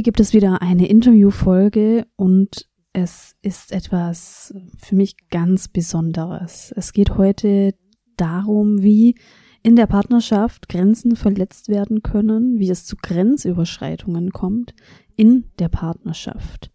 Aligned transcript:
Heute 0.00 0.12
gibt 0.12 0.20
es 0.20 0.32
wieder 0.32 0.62
eine 0.62 0.88
Interviewfolge 0.88 2.06
und 2.16 2.66
es 2.94 3.36
ist 3.42 3.70
etwas 3.70 4.54
für 4.78 4.96
mich 4.96 5.28
ganz 5.28 5.68
Besonderes. 5.68 6.72
Es 6.74 6.94
geht 6.94 7.18
heute 7.18 7.74
darum, 8.16 8.80
wie 8.80 9.14
in 9.62 9.76
der 9.76 9.86
Partnerschaft 9.86 10.70
Grenzen 10.70 11.16
verletzt 11.16 11.68
werden 11.68 12.02
können, 12.02 12.58
wie 12.58 12.70
es 12.70 12.86
zu 12.86 12.96
Grenzüberschreitungen 12.96 14.30
kommt 14.30 14.72
in 15.16 15.50
der 15.58 15.68
Partnerschaft. 15.68 16.70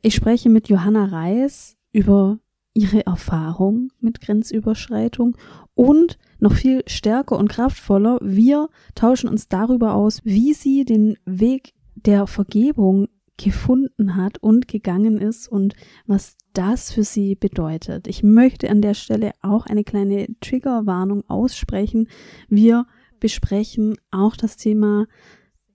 Ich 0.00 0.14
spreche 0.14 0.48
mit 0.48 0.68
Johanna 0.68 1.06
Reis 1.06 1.76
über 1.90 2.38
ihre 2.74 3.04
Erfahrung 3.04 3.88
mit 3.98 4.20
Grenzüberschreitung 4.20 5.36
und 5.74 6.16
noch 6.38 6.52
viel 6.52 6.84
stärker 6.86 7.38
und 7.38 7.48
kraftvoller, 7.48 8.20
wir 8.22 8.68
tauschen 8.94 9.28
uns 9.28 9.48
darüber 9.48 9.94
aus, 9.94 10.20
wie 10.22 10.54
sie 10.54 10.84
den 10.84 11.18
Weg 11.24 11.74
der 12.06 12.26
Vergebung 12.26 13.08
gefunden 13.36 14.16
hat 14.16 14.38
und 14.38 14.68
gegangen 14.68 15.18
ist 15.18 15.48
und 15.48 15.74
was 16.06 16.36
das 16.52 16.92
für 16.92 17.04
sie 17.04 17.36
bedeutet. 17.36 18.08
Ich 18.08 18.22
möchte 18.22 18.68
an 18.68 18.82
der 18.82 18.94
Stelle 18.94 19.32
auch 19.42 19.66
eine 19.66 19.84
kleine 19.84 20.26
Triggerwarnung 20.40 21.22
aussprechen. 21.28 22.08
Wir 22.48 22.86
besprechen 23.20 23.96
auch 24.10 24.34
das 24.36 24.56
Thema 24.56 25.06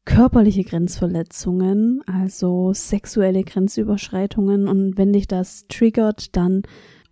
körperliche 0.06 0.66
Grenzverletzungen, 0.66 2.02
also 2.06 2.74
sexuelle 2.74 3.44
Grenzüberschreitungen 3.44 4.68
und 4.68 4.98
wenn 4.98 5.14
dich 5.14 5.28
das 5.28 5.66
triggert, 5.68 6.36
dann 6.36 6.64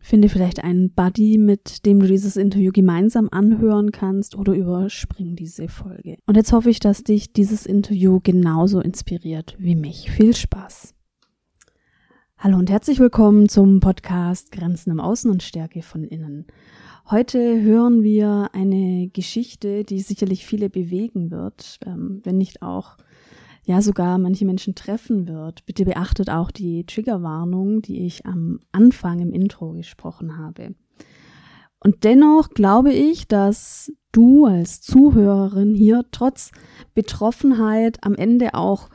Finde 0.04 0.30
vielleicht 0.30 0.64
einen 0.64 0.92
Buddy, 0.92 1.38
mit 1.38 1.86
dem 1.86 2.00
du 2.00 2.08
dieses 2.08 2.36
Interview 2.36 2.72
gemeinsam 2.74 3.30
anhören 3.32 3.92
kannst 3.92 4.36
oder 4.36 4.54
überspring 4.54 5.36
diese 5.36 5.68
Folge. 5.68 6.18
Und 6.26 6.36
jetzt 6.36 6.52
hoffe 6.52 6.72
ich, 6.72 6.80
dass 6.80 7.04
dich 7.04 7.34
dieses 7.34 7.68
Interview 7.68 8.20
genauso 8.22 8.82
inspiriert 8.82 9.56
wie 9.60 9.76
mich. 9.76 10.10
Viel 10.10 10.36
Spaß! 10.36 10.96
Hallo 12.40 12.58
und 12.58 12.72
herzlich 12.72 13.00
willkommen 13.00 13.48
zum 13.48 13.80
Podcast 13.80 14.52
Grenzen 14.52 14.90
im 14.90 15.00
Außen 15.00 15.30
und 15.30 15.44
Stärke 15.44 15.84
von 15.84 16.04
innen. 16.04 16.48
Heute 17.12 17.62
hören 17.62 18.02
wir 18.02 18.50
eine 18.54 19.10
Geschichte, 19.14 19.84
die 19.84 20.00
sicherlich 20.00 20.48
viele 20.48 20.72
bewegen 20.72 21.30
wird, 21.30 21.78
ähm, 21.86 22.22
wenn 22.24 22.40
nicht 22.40 22.64
auch 22.64 22.98
ja 23.64 23.82
sogar 23.82 24.18
manche 24.18 24.46
Menschen 24.46 24.76
treffen 24.76 25.28
wird. 25.28 25.66
Bitte 25.66 25.86
beachtet 25.86 26.30
auch 26.30 26.52
die 26.52 26.86
Triggerwarnung, 26.86 27.82
die 27.82 28.06
ich 28.06 28.26
am 28.26 28.60
Anfang 28.72 29.20
im 29.20 29.32
Intro 29.32 29.74
gesprochen 29.74 30.38
habe. 30.38 30.76
Und 31.80 32.04
dennoch 32.04 32.50
glaube 32.50 32.94
ich, 32.94 33.28
dass 33.28 33.92
du 34.12 34.46
als 34.46 34.82
Zuhörerin 34.82 35.74
hier 35.74 36.06
trotz 36.12 36.52
Betroffenheit 36.94 38.04
am 38.04 38.16
Ende 38.16 38.54
auch 38.54 38.90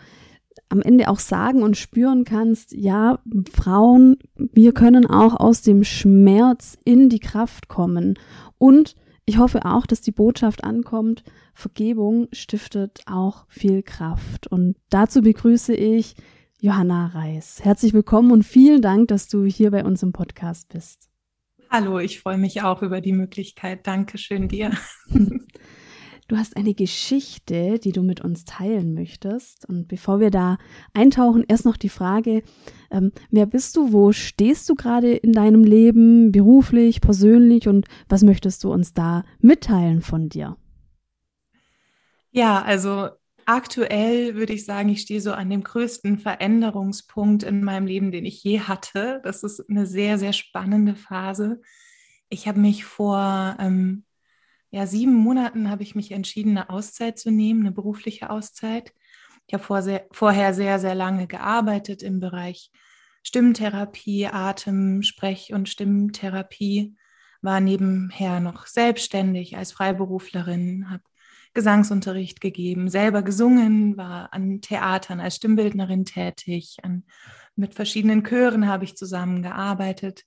am 0.69 0.83
Ende 0.83 1.09
auch 1.09 1.21
sagen 1.21 1.63
und 1.63 1.77
spüren 1.77 2.25
kannst, 2.25 2.73
ja, 2.73 3.21
Frauen, 3.53 4.17
wir 4.37 4.73
können 4.73 5.07
auch 5.07 5.39
aus 5.39 5.63
dem 5.63 5.85
Schmerz 5.85 6.77
in 6.85 7.09
die 7.09 7.21
Kraft 7.21 7.69
kommen. 7.69 8.19
Und 8.59 8.97
ich 9.27 9.39
hoffe 9.39 9.65
auch, 9.65 9.87
dass 9.87 10.01
die 10.01 10.13
Botschaft 10.13 10.63
ankommt, 10.63 11.25
Vergebung 11.53 12.29
stiftet 12.33 13.01
auch 13.07 13.45
viel 13.49 13.83
Kraft. 13.83 14.47
Und 14.47 14.77
dazu 14.89 15.21
begrüße 15.21 15.75
ich 15.75 16.15
Johanna 16.61 17.09
Reis. 17.09 17.59
Herzlich 17.63 17.93
willkommen 17.93 18.31
und 18.31 18.45
vielen 18.45 18.81
Dank, 18.81 19.09
dass 19.09 19.29
du 19.29 19.45
hier 19.45 19.73
bei 19.73 19.85
uns 19.85 20.03
im 20.05 20.13
Podcast 20.13 20.69
bist. 20.69 21.11
Hallo, 21.69 21.99
ich 21.99 22.21
freue 22.21 22.39
mich 22.39 22.63
auch 22.63 22.83
über 22.83 23.01
die 23.01 23.13
Möglichkeit. 23.13 23.87
Dankeschön 23.87 24.47
dir. 24.47 24.71
Du 26.29 26.37
hast 26.37 26.57
eine 26.57 26.75
Geschichte, 26.75 27.79
die 27.79 27.93
du 27.93 28.03
mit 28.03 28.21
uns 28.21 28.45
teilen 28.45 28.95
möchtest. 28.95 29.65
Und 29.69 29.87
bevor 29.87 30.19
wir 30.19 30.31
da 30.31 30.59
eintauchen, 30.93 31.45
erst 31.47 31.65
noch 31.65 31.77
die 31.77 31.89
Frage, 31.89 32.43
ähm, 32.91 33.13
wer 33.31 33.47
bist 33.47 33.77
du, 33.77 33.93
wo 33.93 34.11
stehst 34.11 34.69
du 34.69 34.75
gerade 34.75 35.13
in 35.13 35.33
deinem 35.33 35.63
Leben, 35.63 36.33
beruflich, 36.33 37.01
persönlich 37.01 37.69
und 37.69 37.87
was 38.09 38.23
möchtest 38.23 38.65
du 38.65 38.73
uns 38.73 38.93
da 38.93 39.23
mitteilen 39.39 40.03
von 40.03 40.29
dir? 40.29 40.57
Ja, 42.33 42.61
also 42.61 43.11
aktuell 43.45 44.35
würde 44.35 44.53
ich 44.53 44.65
sagen, 44.65 44.89
ich 44.89 45.03
stehe 45.03 45.21
so 45.21 45.33
an 45.33 45.49
dem 45.49 45.63
größten 45.63 46.19
Veränderungspunkt 46.19 47.45
in 47.45 47.63
meinem 47.63 47.87
Leben, 47.87 48.11
den 48.11 48.25
ich 48.25 48.43
je 48.43 48.61
hatte. 48.61 49.21
Das 49.23 49.45
ist 49.45 49.65
eine 49.71 49.87
sehr, 49.87 50.19
sehr 50.19 50.33
spannende 50.33 50.97
Phase. 50.97 51.61
Ich 52.29 52.49
habe 52.49 52.59
mich 52.59 52.85
vor 52.85 53.57
ähm, 53.61 54.06
ja, 54.77 54.87
sieben 54.87 55.15
Monaten 55.15 55.71
habe 55.71 55.83
ich 55.83 55.95
mich 55.95 56.13
entschieden, 56.13 56.59
eine 56.59 56.69
Auszeit 56.69 57.19
zu 57.19 57.31
nehmen, 57.31 57.61
eine 57.61 57.73
berufliche 57.73 58.29
Auszeit. 58.29 58.93
Ich 59.47 59.55
habe 59.55 59.65
vor 59.65 59.81
sehr, 59.81 60.07
vorher 60.13 60.53
sehr, 60.53 60.79
sehr 60.79 60.95
lange 60.95 61.27
gearbeitet 61.27 62.03
im 62.03 62.21
Bereich 62.21 62.71
Stimmtherapie, 63.23 64.27
Atem, 64.27 65.03
Sprech- 65.03 65.55
und 65.55 65.71
Stimmtherapie, 65.71 66.95
war 67.41 67.61
nebenher 67.61 68.41
noch 68.41 68.67
selbstständig 68.67 69.57
als 69.57 69.73
Freiberuflerin, 69.73 70.91
habe 70.91 71.05
Gesangsunterricht 71.55 72.43
gegeben, 72.43 72.91
selber 72.91 73.23
gesungen, 73.23 73.97
war 73.97 74.35
an 74.35 74.61
Theatern 74.61 75.21
als 75.21 75.37
Stimmbildnerin 75.37 76.05
tätig, 76.05 76.77
an, 76.83 77.05
mit 77.55 77.73
verschiedenen 77.73 78.25
Chören 78.25 78.69
habe 78.69 78.85
ich 78.85 78.95
zusammengearbeitet 78.95 80.27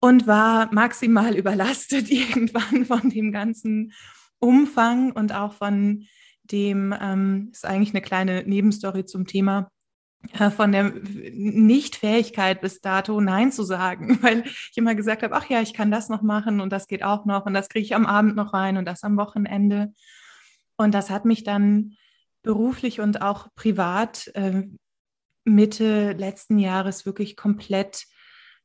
und 0.00 0.26
war 0.26 0.72
maximal 0.72 1.34
überlastet 1.36 2.10
irgendwann 2.10 2.84
von 2.84 3.10
dem 3.10 3.32
ganzen 3.32 3.92
Umfang 4.38 5.12
und 5.12 5.32
auch 5.32 5.54
von 5.54 6.06
dem, 6.44 6.94
ähm, 6.98 7.50
ist 7.52 7.66
eigentlich 7.66 7.90
eine 7.90 8.02
kleine 8.02 8.44
Nebenstory 8.44 9.04
zum 9.04 9.26
Thema, 9.26 9.70
äh, 10.32 10.50
von 10.50 10.72
der 10.72 10.92
Nichtfähigkeit 11.32 12.60
bis 12.60 12.80
dato 12.80 13.20
Nein 13.20 13.52
zu 13.52 13.62
sagen, 13.62 14.18
weil 14.22 14.44
ich 14.44 14.76
immer 14.76 14.94
gesagt 14.94 15.22
habe, 15.22 15.34
ach 15.34 15.48
ja, 15.48 15.60
ich 15.60 15.74
kann 15.74 15.90
das 15.90 16.08
noch 16.08 16.22
machen 16.22 16.60
und 16.60 16.70
das 16.70 16.86
geht 16.86 17.02
auch 17.02 17.24
noch 17.24 17.46
und 17.46 17.54
das 17.54 17.68
kriege 17.68 17.84
ich 17.84 17.94
am 17.94 18.06
Abend 18.06 18.36
noch 18.36 18.52
rein 18.52 18.76
und 18.76 18.86
das 18.86 19.02
am 19.04 19.16
Wochenende. 19.16 19.92
Und 20.76 20.94
das 20.94 21.10
hat 21.10 21.24
mich 21.24 21.44
dann 21.44 21.96
beruflich 22.42 23.00
und 23.00 23.20
auch 23.20 23.48
privat 23.56 24.28
äh, 24.34 24.62
Mitte 25.44 26.12
letzten 26.12 26.58
Jahres 26.58 27.04
wirklich 27.04 27.36
komplett 27.36 28.06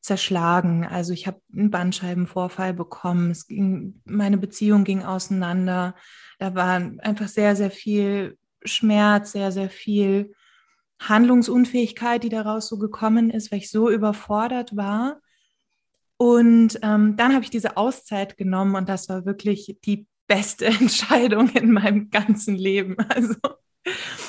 zerschlagen. 0.04 0.86
Also 0.86 1.14
ich 1.14 1.28
habe 1.28 1.42
einen 1.54 1.72
Bandscheibenvorfall 1.72 2.74
bekommen. 2.74 3.32
Es 3.32 3.48
ging, 3.48 4.02
meine 4.04 4.38
Beziehung 4.38 4.84
ging 4.84 5.02
auseinander. 5.04 5.96
Da 6.40 6.54
war 6.56 6.76
einfach 7.00 7.30
sehr, 7.30 7.56
sehr 7.56 7.72
viel 7.72 8.38
Schmerz, 8.66 9.32
sehr, 9.32 9.52
sehr 9.54 9.70
viel 9.70 10.34
Handlungsunfähigkeit, 11.00 12.24
die 12.24 12.30
daraus 12.30 12.68
so 12.68 12.78
gekommen 12.78 13.30
ist, 13.30 13.52
weil 13.52 13.60
ich 13.60 13.72
so 13.72 13.90
überfordert 13.90 14.76
war. 14.76 15.22
Und 16.18 16.80
ähm, 16.82 17.16
dann 17.16 17.34
habe 17.34 17.44
ich 17.46 17.50
diese 17.50 17.78
Auszeit 17.78 18.38
genommen 18.38 18.76
und 18.76 18.90
das 18.90 19.08
war 19.08 19.26
wirklich 19.26 19.78
die 19.86 20.06
beste 20.28 20.66
Entscheidung 20.82 21.50
in 21.50 21.72
meinem 21.72 22.10
ganzen 22.10 22.56
Leben. 22.56 22.98
Also 23.08 23.36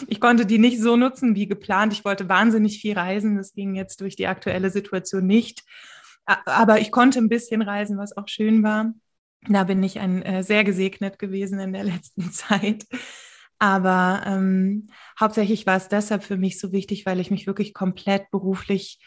ich 0.09 0.21
konnte 0.21 0.47
die 0.47 0.59
nicht 0.59 0.81
so 0.81 0.97
nutzen 0.97 1.35
wie 1.35 1.47
geplant. 1.47 1.93
Ich 1.93 2.05
wollte 2.05 2.29
wahnsinnig 2.29 2.81
viel 2.81 2.95
reisen. 2.95 3.37
Das 3.37 3.53
ging 3.53 3.75
jetzt 3.75 4.01
durch 4.01 4.17
die 4.17 4.27
aktuelle 4.27 4.71
Situation 4.71 5.27
nicht. 5.27 5.63
Aber 6.25 6.81
ich 6.81 6.91
konnte 6.91 7.19
ein 7.19 7.29
bisschen 7.29 7.63
reisen, 7.63 7.99
was 7.99 8.17
auch 8.17 8.29
schön 8.29 8.63
war. 8.63 8.93
Da 9.49 9.65
bin 9.65 9.83
ich 9.83 10.01
ein, 10.01 10.23
äh, 10.23 10.43
sehr 10.43 10.65
gesegnet 10.65 11.19
gewesen 11.19 11.59
in 11.59 11.73
der 11.73 11.85
letzten 11.93 12.33
Zeit. 12.33 12.87
Aber 13.59 14.23
ähm, 14.27 14.89
hauptsächlich 15.19 15.67
war 15.67 15.77
es 15.77 15.89
deshalb 15.89 16.25
für 16.25 16.37
mich 16.37 16.59
so 16.59 16.73
wichtig, 16.73 17.07
weil 17.07 17.21
ich 17.21 17.31
mich 17.31 17.47
wirklich 17.47 17.73
komplett 17.75 18.31
beruflich 18.31 18.99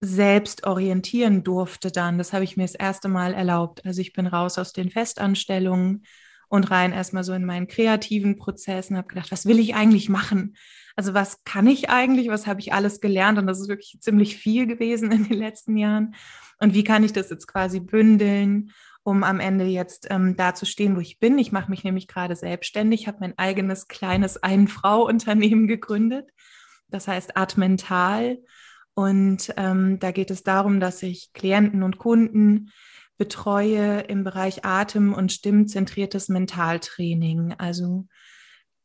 selbst 0.00 0.66
orientieren 0.66 1.44
durfte 1.44 1.90
dann. 1.92 2.18
Das 2.18 2.32
habe 2.32 2.44
ich 2.44 2.56
mir 2.56 2.64
das 2.64 2.74
erste 2.74 3.08
Mal 3.08 3.34
erlaubt. 3.34 3.84
Also 3.84 4.00
ich 4.00 4.12
bin 4.12 4.26
raus 4.26 4.58
aus 4.58 4.72
den 4.72 4.90
Festanstellungen, 4.90 6.04
und 6.52 6.70
rein 6.70 6.92
erstmal 6.92 7.24
so 7.24 7.32
in 7.32 7.46
meinen 7.46 7.66
kreativen 7.66 8.36
Prozess 8.36 8.90
und 8.90 8.98
habe 8.98 9.08
gedacht, 9.08 9.32
was 9.32 9.46
will 9.46 9.58
ich 9.58 9.74
eigentlich 9.74 10.10
machen? 10.10 10.54
Also 10.96 11.14
was 11.14 11.44
kann 11.44 11.66
ich 11.66 11.88
eigentlich? 11.88 12.28
Was 12.28 12.46
habe 12.46 12.60
ich 12.60 12.74
alles 12.74 13.00
gelernt? 13.00 13.38
Und 13.38 13.46
das 13.46 13.58
ist 13.58 13.68
wirklich 13.68 13.96
ziemlich 14.02 14.36
viel 14.36 14.66
gewesen 14.66 15.10
in 15.12 15.26
den 15.26 15.38
letzten 15.38 15.78
Jahren. 15.78 16.14
Und 16.60 16.74
wie 16.74 16.84
kann 16.84 17.04
ich 17.04 17.14
das 17.14 17.30
jetzt 17.30 17.46
quasi 17.46 17.80
bündeln, 17.80 18.70
um 19.02 19.24
am 19.24 19.40
Ende 19.40 19.64
jetzt 19.64 20.08
ähm, 20.10 20.36
da 20.36 20.54
zu 20.54 20.66
stehen, 20.66 20.94
wo 20.94 21.00
ich 21.00 21.18
bin? 21.18 21.38
Ich 21.38 21.52
mache 21.52 21.70
mich 21.70 21.84
nämlich 21.84 22.06
gerade 22.06 22.36
selbstständig, 22.36 23.06
habe 23.06 23.16
mein 23.20 23.38
eigenes 23.38 23.88
kleines 23.88 24.42
Ein-Frau-Unternehmen 24.42 25.66
gegründet. 25.66 26.28
Das 26.90 27.08
heißt 27.08 27.34
Art 27.34 27.56
Mental. 27.56 28.36
Und 28.92 29.54
ähm, 29.56 29.98
da 30.00 30.10
geht 30.10 30.30
es 30.30 30.42
darum, 30.42 30.80
dass 30.80 31.02
ich 31.02 31.32
Klienten 31.32 31.82
und 31.82 31.96
Kunden 31.96 32.70
betreue 33.22 34.00
im 34.00 34.24
Bereich 34.24 34.64
Atem- 34.64 35.14
und 35.14 35.30
Stimmzentriertes 35.30 36.28
Mentaltraining, 36.28 37.54
also 37.56 38.08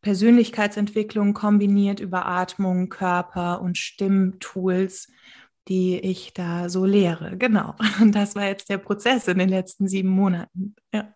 Persönlichkeitsentwicklung 0.04 1.34
kombiniert 1.34 2.00
über 2.00 2.28
Atmung, 2.28 2.90
Körper 2.90 3.62
und 3.64 3.80
Stimmtools, 3.80 5.08
die 5.68 5.98
ich 5.98 6.36
da 6.36 6.70
so 6.70 6.86
lehre. 6.86 7.36
Genau. 7.36 7.74
Und 8.00 8.14
das 8.14 8.36
war 8.36 8.46
jetzt 8.46 8.70
der 8.70 8.78
Prozess 8.78 9.28
in 9.28 9.40
den 9.40 9.50
letzten 9.50 9.88
sieben 9.88 10.10
Monaten. 10.10 10.76
Ja. 10.94 11.12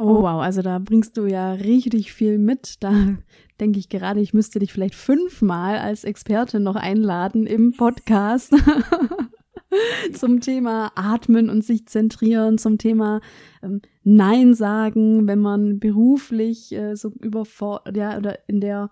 Oh 0.00 0.22
wow, 0.22 0.42
also 0.42 0.62
da 0.62 0.80
bringst 0.80 1.16
du 1.16 1.26
ja 1.26 1.52
richtig 1.52 2.12
viel 2.12 2.38
mit. 2.38 2.82
Da 2.82 3.14
denke 3.60 3.78
ich 3.78 3.88
gerade, 3.88 4.18
ich 4.18 4.34
müsste 4.34 4.58
dich 4.58 4.72
vielleicht 4.72 4.96
fünfmal 4.96 5.78
als 5.78 6.02
Experte 6.02 6.58
noch 6.58 6.74
einladen 6.74 7.46
im 7.46 7.72
Podcast 7.76 8.52
zum 10.12 10.40
Thema 10.40 10.92
Atmen 10.94 11.50
und 11.50 11.64
sich 11.64 11.86
zentrieren, 11.86 12.58
zum 12.58 12.78
Thema 12.78 13.20
ähm, 13.62 13.80
Nein 14.02 14.54
sagen, 14.54 15.26
wenn 15.26 15.40
man 15.40 15.78
beruflich 15.78 16.72
äh, 16.72 16.94
so 16.96 17.10
überfordert, 17.20 17.96
ja, 17.96 18.16
oder 18.18 18.38
in 18.48 18.60
der, 18.60 18.90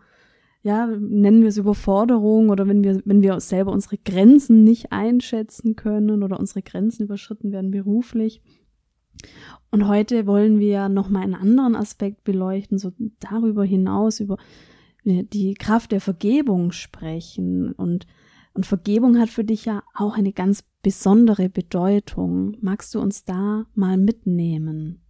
ja, 0.63 0.87
nennen 0.87 1.43
wir 1.43 1.49
es 1.49 1.59
Überforderung 1.59 2.51
oder 2.51 2.67
wenn 2.67 2.85
wir, 2.85 3.03
wenn 3.05 3.23
wir 3.23 3.39
selber 3.41 3.73
unsere 3.73 3.99
Grenzen 3.99 4.65
nicht 4.65 4.93
einschätzen 4.93 5.77
können 5.77 6.23
oder 6.23 6.39
unsere 6.39 6.63
Grenzen 6.63 7.05
überschritten 7.05 7.53
werden 7.53 7.71
beruflich. 7.71 8.43
Und 9.71 9.89
heute 9.89 10.27
wollen 10.27 10.59
wir 10.59 10.89
nochmal 10.89 11.23
einen 11.23 11.35
anderen 11.35 11.77
Aspekt 11.77 12.25
beleuchten, 12.25 12.79
so 12.79 12.93
darüber 13.21 13.65
hinaus, 13.65 14.21
über 14.21 14.37
die 15.05 15.55
Kraft 15.55 15.93
der 15.93 16.01
Vergebung 16.01 16.73
sprechen. 16.73 17.73
Und, 17.73 18.07
und 18.55 18.67
Vergebung 18.67 19.19
hat 19.19 19.31
für 19.31 19.45
dich 19.45 19.65
ja 19.65 19.83
auch 19.95 20.17
eine 20.17 20.33
ganz 20.33 20.65
besondere 20.83 21.49
Bedeutung. 21.49 22.57
Magst 22.61 22.95
du 22.95 23.01
uns 23.01 23.25
da 23.25 23.65
mal 23.75 23.97
mitnehmen? 23.97 25.03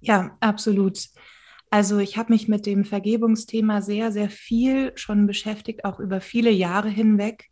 Ja, 0.00 0.36
absolut. 0.40 0.98
Also 1.70 1.98
ich 1.98 2.16
habe 2.16 2.32
mich 2.32 2.48
mit 2.48 2.66
dem 2.66 2.84
Vergebungsthema 2.84 3.80
sehr, 3.80 4.10
sehr 4.10 4.28
viel 4.28 4.92
schon 4.96 5.26
beschäftigt, 5.26 5.84
auch 5.84 6.00
über 6.00 6.20
viele 6.20 6.50
Jahre 6.50 6.88
hinweg. 6.88 7.46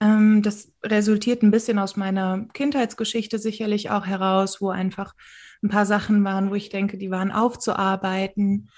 Ähm, 0.00 0.42
das 0.42 0.72
resultiert 0.82 1.42
ein 1.42 1.52
bisschen 1.52 1.78
aus 1.78 1.96
meiner 1.96 2.46
Kindheitsgeschichte 2.52 3.38
sicherlich 3.38 3.90
auch 3.90 4.04
heraus, 4.04 4.60
wo 4.60 4.70
einfach 4.70 5.14
ein 5.62 5.68
paar 5.68 5.86
Sachen 5.86 6.24
waren, 6.24 6.50
wo 6.50 6.54
ich 6.54 6.70
denke, 6.70 6.98
die 6.98 7.10
waren 7.10 7.30
aufzuarbeiten. 7.30 8.68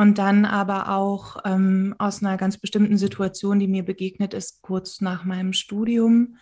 Und 0.00 0.16
dann 0.16 0.46
aber 0.46 0.96
auch 0.96 1.36
ähm, 1.44 1.94
aus 1.98 2.22
einer 2.22 2.38
ganz 2.38 2.56
bestimmten 2.56 2.96
Situation, 2.96 3.60
die 3.60 3.68
mir 3.68 3.84
begegnet 3.84 4.32
ist, 4.32 4.62
kurz 4.62 5.02
nach 5.02 5.26
meinem 5.26 5.52
Studium. 5.52 6.38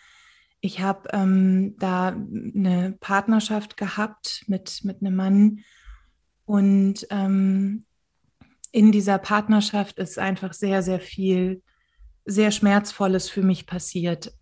Ich 0.61 0.79
habe 0.79 1.09
ähm, 1.13 1.75
da 1.77 2.11
eine 2.11 2.97
Partnerschaft 3.01 3.77
gehabt 3.77 4.45
mit, 4.47 4.85
mit 4.85 5.01
einem 5.01 5.17
Mann. 5.17 5.65
Und 6.45 7.05
ähm, 7.11 7.85
in 8.71 8.93
dieser 8.93 9.19
Partnerschaft 9.19 9.99
ist 9.99 10.21
einfach 10.21 10.53
sehr, 10.53 10.85
sehr 10.85 11.01
viel 11.01 11.61
sehr 12.25 12.53
Schmerzvolles 12.53 13.29
für 13.29 13.43
mich 13.43 13.67
passiert, 13.67 14.33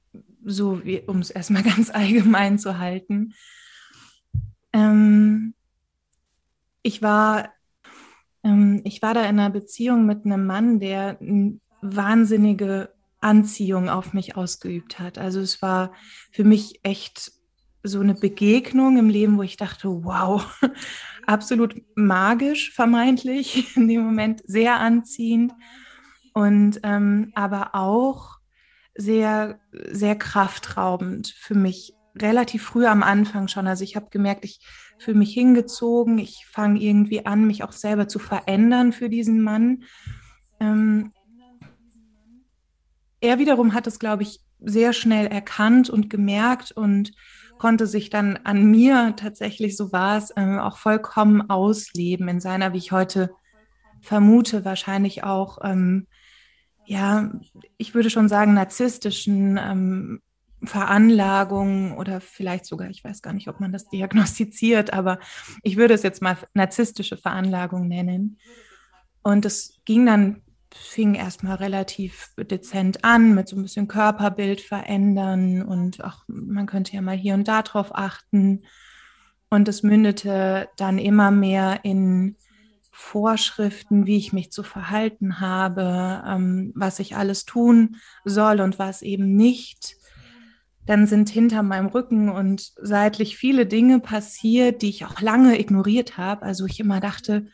so 0.45 0.83
um 1.07 1.21
es 1.21 1.31
erstmal 1.31 1.63
ganz 1.75 1.89
allgemein 1.89 2.59
zu 2.59 2.77
halten. 2.77 3.33
Ähm, 4.75 5.55
ich 6.83 7.01
war, 7.01 7.56
ich 8.85 9.03
war 9.03 9.15
da 9.15 9.23
in 9.23 9.41
einer 9.41 9.51
Beziehung 9.51 10.07
mit 10.07 10.25
einem 10.25 10.47
Mann, 10.47 10.79
der 10.79 11.19
eine 11.21 11.61
wahnsinnige 11.83 12.91
Anziehung 13.21 13.89
auf 13.89 14.13
mich 14.13 14.37
ausgeübt 14.37 14.99
hat. 14.99 15.19
Also 15.19 15.41
es 15.41 15.63
war 15.63 15.93
für 16.31 16.45
mich 16.45 16.81
echt 16.83 17.33
so 17.83 18.01
eine 18.01 18.15
Begegnung 18.15 18.99
im 18.99 19.09
Leben, 19.09 19.37
wo 19.37 19.43
ich 19.43 19.57
dachte, 19.57 19.89
wow, 20.05 20.45
absolut 21.27 21.83
magisch 21.95 22.73
vermeintlich 22.73 23.77
in 23.77 23.89
dem 23.89 24.03
Moment, 24.03 24.43
sehr 24.45 24.79
anziehend 24.79 25.53
und 26.33 26.81
ähm, 26.83 27.33
aber 27.35 27.75
auch 27.75 28.39
sehr, 28.95 29.61
sehr 29.73 30.17
kraftraubend 30.17 31.29
für 31.29 31.55
mich. 31.55 31.95
Relativ 32.19 32.63
früh 32.63 32.87
am 32.87 33.03
Anfang 33.03 33.47
schon. 33.47 33.67
Also 33.67 33.85
ich 33.85 33.95
habe 33.95 34.09
gemerkt, 34.11 34.45
ich 34.45 34.61
fühle 34.99 35.19
mich 35.19 35.33
hingezogen, 35.33 36.19
ich 36.19 36.47
fange 36.51 36.81
irgendwie 36.81 37.27
an, 37.27 37.47
mich 37.47 37.63
auch 37.63 37.73
selber 37.73 38.09
zu 38.09 38.19
verändern 38.19 38.93
für 38.93 39.09
diesen 39.09 39.43
Mann. 39.43 39.85
Ähm, 40.61 41.13
er 43.21 43.39
wiederum 43.39 43.75
hat 43.75 43.87
es, 43.87 43.99
glaube 43.99 44.23
ich, 44.23 44.41
sehr 44.59 44.93
schnell 44.93 45.27
erkannt 45.27 45.91
und 45.91 46.09
gemerkt 46.09 46.73
und 46.73 47.13
konnte 47.59 47.87
sich 47.87 48.11
dann 48.11 48.37
an 48.39 48.71
mir 48.71 49.15
tatsächlich, 49.17 49.77
so 49.77 49.93
war 49.93 50.19
es, 50.19 50.31
äh, 50.37 50.59
auch 50.59 50.79
vollkommen 50.79 51.49
ausleben 51.51 52.29
in 52.29 52.41
seiner, 52.41 52.73
wie 52.73 52.79
ich 52.79 52.93
heute 52.93 53.31
vermute, 54.01 54.65
wahrscheinlich 54.65 55.25
auch 55.25 55.59
ähm, 55.63 56.07
ja, 56.87 57.33
ich 57.77 57.95
würde 57.95 58.11
schon 58.11 58.29
sagen, 58.29 58.55
narzisstischen 58.55 59.59
ähm, 59.61 60.23
Veranlagungen 60.65 61.93
oder 61.93 62.21
vielleicht 62.21 62.67
sogar, 62.67 62.89
ich 62.89 63.05
weiß 63.05 63.23
gar 63.23 63.33
nicht, 63.33 63.49
ob 63.49 63.61
man 63.61 63.73
das 63.73 63.89
diagnostiziert, 63.89 64.93
aber 64.93 65.19
ich 65.63 65.77
würde 65.77 65.95
es 65.95 66.03
jetzt 66.03 66.23
mal 66.23 66.37
narzisstische 66.55 67.17
Veranlagung 67.17 67.89
nennen. 67.89 68.39
Und 69.23 69.45
es 69.45 69.81
ging 69.85 70.07
dann, 70.07 70.43
fing 70.75 71.15
erstmal 71.15 71.57
relativ 71.57 72.33
dezent 72.39 73.05
an 73.05 73.35
mit 73.35 73.49
so 73.49 73.57
ein 73.57 73.63
bisschen 73.63 73.89
Körperbild 73.89 74.61
verändern 74.61 75.63
und 75.63 76.05
auch 76.05 76.25
man 76.27 76.67
könnte 76.67 76.93
ja 76.93 77.01
mal 77.01 77.17
hier 77.17 77.35
und 77.35 77.49
da 77.49 77.63
drauf 77.63 77.95
achten. 77.95 78.65
Und 79.49 79.69
es 79.69 79.83
mündete 79.83 80.69
dann 80.77 80.99
immer 80.99 81.31
mehr 81.31 81.81
in 81.85 82.37
Vorschriften, 82.91 84.07
wie 84.07 84.17
ich 84.17 84.33
mich 84.33 84.51
zu 84.51 84.63
verhalten 84.63 85.39
habe, 85.39 86.23
ähm, 86.27 86.73
was 86.75 86.99
ich 86.99 87.15
alles 87.15 87.45
tun 87.45 87.97
soll 88.25 88.61
und 88.61 88.79
was 88.79 89.03
eben 89.03 89.37
nicht. 89.37 89.96
Dann 90.87 91.07
sind 91.07 91.29
hinter 91.29 91.63
meinem 91.63 91.87
Rücken 91.87 92.29
und 92.29 92.73
seitlich 92.81 93.37
viele 93.37 93.67
Dinge 93.67 94.01
passiert, 94.01 94.83
die 94.83 94.89
ich 94.89 95.05
auch 95.05 95.21
lange 95.21 95.59
ignoriert 95.59 96.17
habe. 96.17 96.43
Also 96.43 96.67
ich 96.67 96.79
immer 96.81 97.01
dachte, 97.01 97.47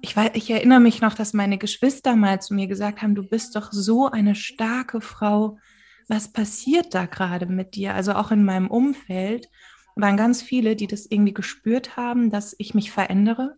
ich, 0.00 0.16
weiß, 0.16 0.30
ich 0.34 0.50
erinnere 0.50 0.80
mich 0.80 1.00
noch, 1.00 1.14
dass 1.14 1.32
meine 1.32 1.58
Geschwister 1.58 2.14
mal 2.14 2.40
zu 2.40 2.54
mir 2.54 2.68
gesagt 2.68 3.02
haben, 3.02 3.14
du 3.14 3.22
bist 3.22 3.56
doch 3.56 3.72
so 3.72 4.08
eine 4.08 4.34
starke 4.34 5.00
Frau. 5.00 5.58
Was 6.06 6.32
passiert 6.32 6.94
da 6.94 7.06
gerade 7.06 7.46
mit 7.46 7.74
dir? 7.74 7.94
Also 7.94 8.12
auch 8.12 8.30
in 8.30 8.44
meinem 8.44 8.68
Umfeld 8.68 9.48
waren 9.96 10.16
ganz 10.16 10.42
viele, 10.42 10.76
die 10.76 10.86
das 10.86 11.06
irgendwie 11.06 11.34
gespürt 11.34 11.96
haben, 11.96 12.30
dass 12.30 12.54
ich 12.58 12.74
mich 12.74 12.92
verändere 12.92 13.56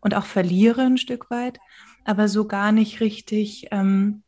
und 0.00 0.14
auch 0.14 0.24
verliere 0.24 0.82
ein 0.82 0.98
Stück 0.98 1.30
weit, 1.30 1.58
aber 2.04 2.28
so 2.28 2.46
gar 2.46 2.72
nicht 2.72 3.00
richtig, 3.00 3.68
ähm, 3.70 4.21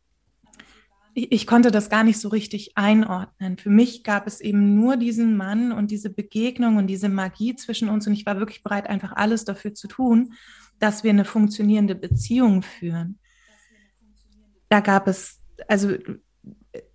ich, 1.15 1.47
konnte 1.47 1.71
das 1.71 1.91
gar 1.91 2.05
nicht 2.05 2.19
so 2.19 2.29
richtig 2.29 2.77
einordnen. 2.77 3.57
Für 3.57 3.71
mich 3.71 4.03
gab 4.03 4.27
es 4.27 4.41
eben 4.41 4.75
nur 4.75 4.97
diesen 4.97 5.37
Mann 5.37 5.73
und 5.73 5.91
diese 5.91 6.11
Begegnung 6.11 6.77
und 6.77 6.89
diese 6.89 7.09
Magie 7.09 7.55
zwischen 7.55 7.89
uns 7.89 8.07
und 8.07 8.13
ich 8.13 8.27
war 8.27 8.39
wirklich 8.39 8.63
bereit, 8.63 8.89
einfach 8.89 9.13
alles 9.13 9.45
dafür 9.45 9.75
zu 9.75 9.89
tun, 9.89 10.35
dass 10.79 11.05
wir 11.05 11.11
eine 11.11 11.25
funktionierende 11.25 11.95
Beziehung 11.95 12.63
führen. 12.63 13.19
Da 14.69 14.81
gab 14.81 15.07
es, 15.07 15.41
also 15.69 15.95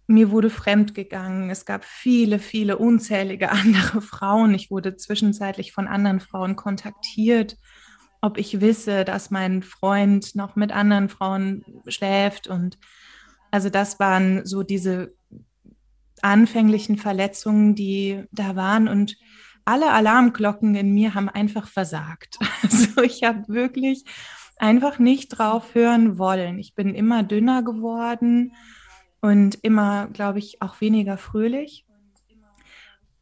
mir 0.07 0.31
wurde 0.31 0.49
fremd 0.49 0.95
gegangen. 0.95 1.49
Es 1.49 1.65
gab 1.65 1.85
viele, 1.85 2.39
viele 2.39 2.77
unzählige 2.77 3.51
andere 3.51 4.01
Frauen. 4.01 4.53
Ich 4.53 4.69
wurde 4.69 4.97
zwischenzeitlich 4.97 5.71
von 5.71 5.87
anderen 5.87 6.19
Frauen 6.19 6.55
kontaktiert 6.55 7.57
ob 8.21 8.37
ich 8.37 8.61
wisse, 8.61 9.05
dass 9.05 9.31
mein 9.31 9.63
Freund 9.63 10.35
noch 10.35 10.55
mit 10.55 10.71
anderen 10.71 11.09
Frauen 11.09 11.63
schläft. 11.87 12.47
Und 12.47 12.77
also 13.51 13.69
das 13.69 13.99
waren 13.99 14.45
so 14.45 14.63
diese 14.63 15.13
anfänglichen 16.21 16.97
Verletzungen, 16.97 17.75
die 17.75 18.23
da 18.31 18.55
waren. 18.55 18.87
Und 18.87 19.17
alle 19.65 19.91
Alarmglocken 19.91 20.75
in 20.75 20.93
mir 20.93 21.13
haben 21.15 21.29
einfach 21.29 21.67
versagt. 21.67 22.37
Also 22.61 23.01
ich 23.01 23.23
habe 23.23 23.47
wirklich 23.47 24.03
einfach 24.57 24.99
nicht 24.99 25.29
drauf 25.29 25.73
hören 25.73 26.17
wollen. 26.19 26.59
Ich 26.59 26.75
bin 26.75 26.93
immer 26.93 27.23
dünner 27.23 27.63
geworden 27.63 28.53
und 29.21 29.55
immer, 29.63 30.07
glaube 30.07 30.39
ich, 30.39 30.61
auch 30.61 30.81
weniger 30.81 31.17
fröhlich 31.17 31.85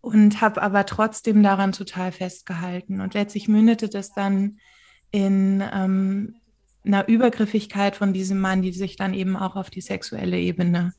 und 0.02 0.42
habe 0.42 0.62
aber 0.62 0.86
trotzdem 0.86 1.44
daran 1.44 1.72
total 1.72 2.12
festgehalten. 2.12 3.02
Und 3.02 3.14
letztlich 3.14 3.48
mündete 3.48 3.90
das 3.90 4.14
dann 4.14 4.60
in 5.12 5.64
ähm, 5.74 6.36
einer 6.88 7.08
Übergriffigkeit 7.08 7.96
von 7.96 8.14
diesem 8.14 8.40
Mann, 8.40 8.62
die 8.62 8.72
sich 8.72 8.96
dann 8.96 9.14
eben 9.14 9.36
auch 9.36 9.56
auf 9.56 9.70
die 9.70 9.82
sexuelle 9.82 10.40
Ebene 10.40 10.94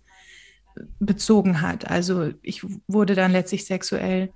bezogen 1.01 1.61
hat. 1.61 1.91
Also 1.91 2.33
ich 2.43 2.65
wurde 2.87 3.15
dann 3.15 3.33
letztlich 3.33 3.65
sexuell 3.65 4.33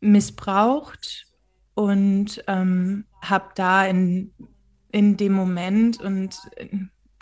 missbraucht 0.00 1.26
und 1.74 2.42
ähm, 2.46 3.04
habe 3.20 3.50
da 3.54 3.86
in, 3.86 4.32
in 4.90 5.16
dem 5.16 5.32
Moment, 5.32 6.00
und 6.00 6.36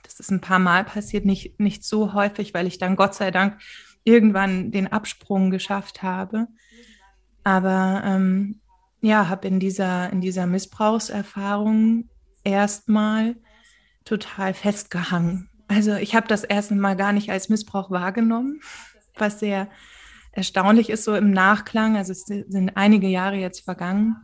das 0.03 0.21
ist 0.21 0.31
ein 0.31 0.41
paar 0.41 0.59
Mal 0.59 0.85
passiert, 0.85 1.25
nicht, 1.25 1.61
nicht 1.61 1.85
so 1.85 2.13
häufig, 2.13 2.55
weil 2.55 2.67
ich 2.67 2.79
dann 2.79 2.97
Gott 2.97 3.15
sei 3.15 3.31
Dank 3.31 3.61
irgendwann 4.05 4.71
den 4.71 4.87
Absprung 4.87 5.51
geschafft 5.51 6.03
habe. 6.03 6.49
Aber 7.45 8.03
ähm, 8.05 8.61
ja, 9.03 9.29
habe 9.29 9.49
in 9.49 9.61
dieser, 9.61 10.11
in 10.11 10.21
dieser 10.21 10.47
Missbrauchserfahrung 10.47 12.09
erstmal 12.45 13.37
total 14.05 14.55
festgehangen. 14.55 15.49
Also 15.69 15.95
ich 15.95 16.15
habe 16.15 16.27
das 16.27 16.45
erste 16.45 16.75
Mal 16.75 16.97
gar 16.97 17.13
nicht 17.13 17.31
als 17.31 17.49
Missbrauch 17.49 17.91
wahrgenommen, 17.91 18.61
was 19.17 19.41
sehr 19.41 19.69
erstaunlich 20.33 20.91
ist 20.91 21.05
so 21.05 21.15
im 21.15 21.31
Nachklang. 21.31 21.97
Also 21.97 22.13
es 22.13 22.25
sind 22.25 22.77
einige 22.77 23.09
Jahre 23.09 23.37
jetzt 23.37 23.61
vergangen. 23.61 24.17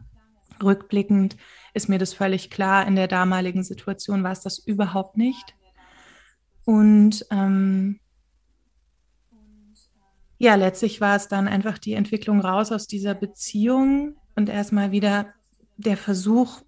Rückblickend 0.63 1.37
ist 1.75 1.89
mir 1.89 1.99
das 1.99 2.15
völlig 2.15 2.51
klar. 2.51 2.87
In 2.87 2.97
der 2.97 3.09
damaligen 3.09 3.63
Situation 3.63 4.23
war 4.23 4.33
es 4.33 4.41
das 4.41 4.59
überhaupt 4.59 5.17
nicht. 5.17 5.55
Und 6.65 7.25
ähm, 7.31 8.01
ja, 10.39 10.55
letztlich 10.55 11.01
war 11.01 11.17
es 11.17 11.29
dann 11.29 11.49
einfach 11.49 11.79
die 11.79 11.95
Entwicklung 11.95 12.41
raus 12.41 12.73
aus 12.73 12.87
dieser 12.87 13.15
Beziehung 13.15 14.17
und 14.35 14.49
erstmal 14.49 14.91
wieder 14.91 15.33
der 15.77 15.97
Versuch, 15.97 16.63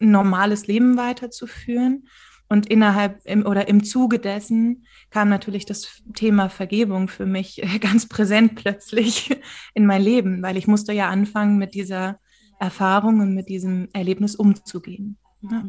ein 0.00 0.10
normales 0.10 0.66
Leben 0.66 0.96
weiterzuführen. 0.96 2.08
Und 2.48 2.66
innerhalb 2.66 3.20
im, 3.24 3.46
oder 3.46 3.68
im 3.68 3.84
Zuge 3.84 4.18
dessen 4.18 4.84
kam 5.10 5.28
natürlich 5.28 5.64
das 5.64 6.02
Thema 6.14 6.48
Vergebung 6.50 7.08
für 7.08 7.26
mich 7.26 7.62
ganz 7.80 8.08
präsent 8.08 8.54
plötzlich 8.54 9.36
in 9.74 9.86
mein 9.86 10.02
Leben, 10.02 10.42
weil 10.42 10.56
ich 10.56 10.66
musste 10.66 10.92
ja 10.92 11.08
anfangen, 11.08 11.58
mit 11.58 11.74
dieser 11.74 12.20
Erfahrung 12.60 13.20
und 13.20 13.34
mit 13.34 13.48
diesem 13.48 13.88
Erlebnis 13.92 14.36
umzugehen. 14.36 15.18
Ja. 15.42 15.64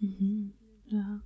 Mhm. 0.00 0.52
ja. 0.86 1.20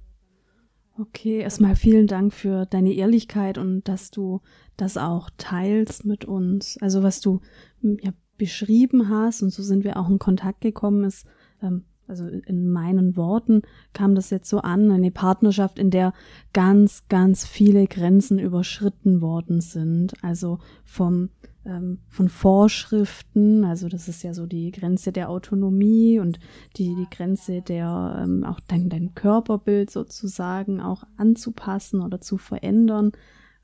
Okay, 0.99 1.41
erstmal 1.41 1.77
vielen 1.77 2.07
Dank 2.07 2.33
für 2.33 2.65
deine 2.65 2.95
Ehrlichkeit 2.95 3.59
und 3.59 3.85
dass 3.85 4.11
du 4.11 4.41
das 4.79 4.97
auch 4.97 5.29
teilst 5.37 6.07
mit 6.07 6.25
uns. 6.25 6.79
Also 6.81 7.03
was 7.03 7.21
du 7.21 7.41
ja, 7.83 8.13
beschrieben 8.37 9.09
hast 9.09 9.43
und 9.43 9.51
so 9.51 9.63
sind 9.63 9.85
wir 9.85 9.97
auch 9.97 10.09
in 10.09 10.19
Kontakt 10.19 10.61
gekommen, 10.61 11.05
ist 11.05 11.27
ähm, 11.63 11.85
also 12.09 12.27
in 12.29 12.71
meinen 12.71 13.17
Worten 13.17 13.63
kam 13.93 14.15
das 14.15 14.31
jetzt 14.31 14.49
so 14.49 14.59
an, 14.61 14.91
eine 14.91 15.11
Partnerschaft, 15.11 15.79
in 15.79 15.91
der 15.91 16.13
ganz, 16.53 17.05
ganz 17.09 17.47
viele 17.47 17.87
Grenzen 17.87 18.39
überschritten 18.39 19.21
worden 19.21 19.61
sind. 19.61 20.15
Also 20.23 20.59
vom, 20.85 21.31
ähm, 21.65 21.99
von 22.09 22.29
Vorschriften, 22.29 23.65
also 23.65 23.89
das 23.89 24.09
ist 24.09 24.23
ja 24.23 24.35
so 24.35 24.47
die 24.47 24.71
Grenze 24.71 25.11
der 25.11 25.31
Autonomie 25.31 26.21
und 26.21 26.39
die, 26.77 26.95
die 26.95 27.09
Grenze 27.11 27.63
der, 27.63 28.23
ähm, 28.23 28.45
auch 28.45 28.61
dein, 28.61 28.89
dein 28.89 29.15
Körperbild 29.15 29.91
sozusagen 29.91 30.81
auch 30.81 31.03
anzupassen 31.17 32.03
oder 32.03 32.21
zu 32.21 32.39
verändern. 32.39 33.13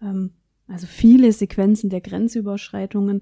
Ähm, 0.01 0.33
also 0.67 0.87
viele 0.87 1.33
Sequenzen 1.33 1.91
der 1.91 2.01
Grenzüberschreitungen 2.01 3.21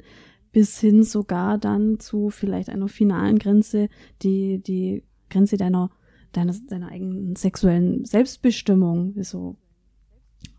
bis 0.53 0.79
hin 0.81 1.03
sogar 1.03 1.59
dann 1.59 2.01
zu 2.01 2.31
vielleicht 2.31 2.69
einer 2.69 2.89
finalen 2.89 3.39
Grenze, 3.39 3.89
die, 4.23 4.59
die 4.59 5.05
Grenze 5.29 5.57
deiner, 5.57 5.91
deiner, 6.33 6.55
deiner 6.69 6.89
eigenen 6.89 7.37
sexuellen 7.37 8.05
Selbstbestimmung. 8.05 9.15
So, 9.23 9.57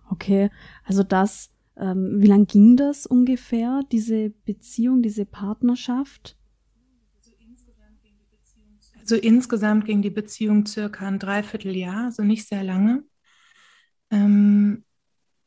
okay, 0.09 0.49
also 0.85 1.03
das, 1.03 1.53
ähm, 1.77 2.21
wie 2.21 2.27
lang 2.27 2.47
ging 2.47 2.77
das 2.77 3.05
ungefähr, 3.05 3.81
diese 3.91 4.29
Beziehung, 4.45 5.01
diese 5.01 5.25
Partnerschaft? 5.25 6.37
Also 8.99 9.15
insgesamt 9.15 9.85
ging 9.85 10.01
die 10.01 10.11
Beziehung 10.11 10.65
circa 10.65 11.07
ein 11.07 11.19
Dreivierteljahr, 11.19 12.05
also 12.05 12.23
nicht 12.23 12.47
sehr 12.47 12.63
lange. 12.63 13.03
Ähm, 14.11 14.85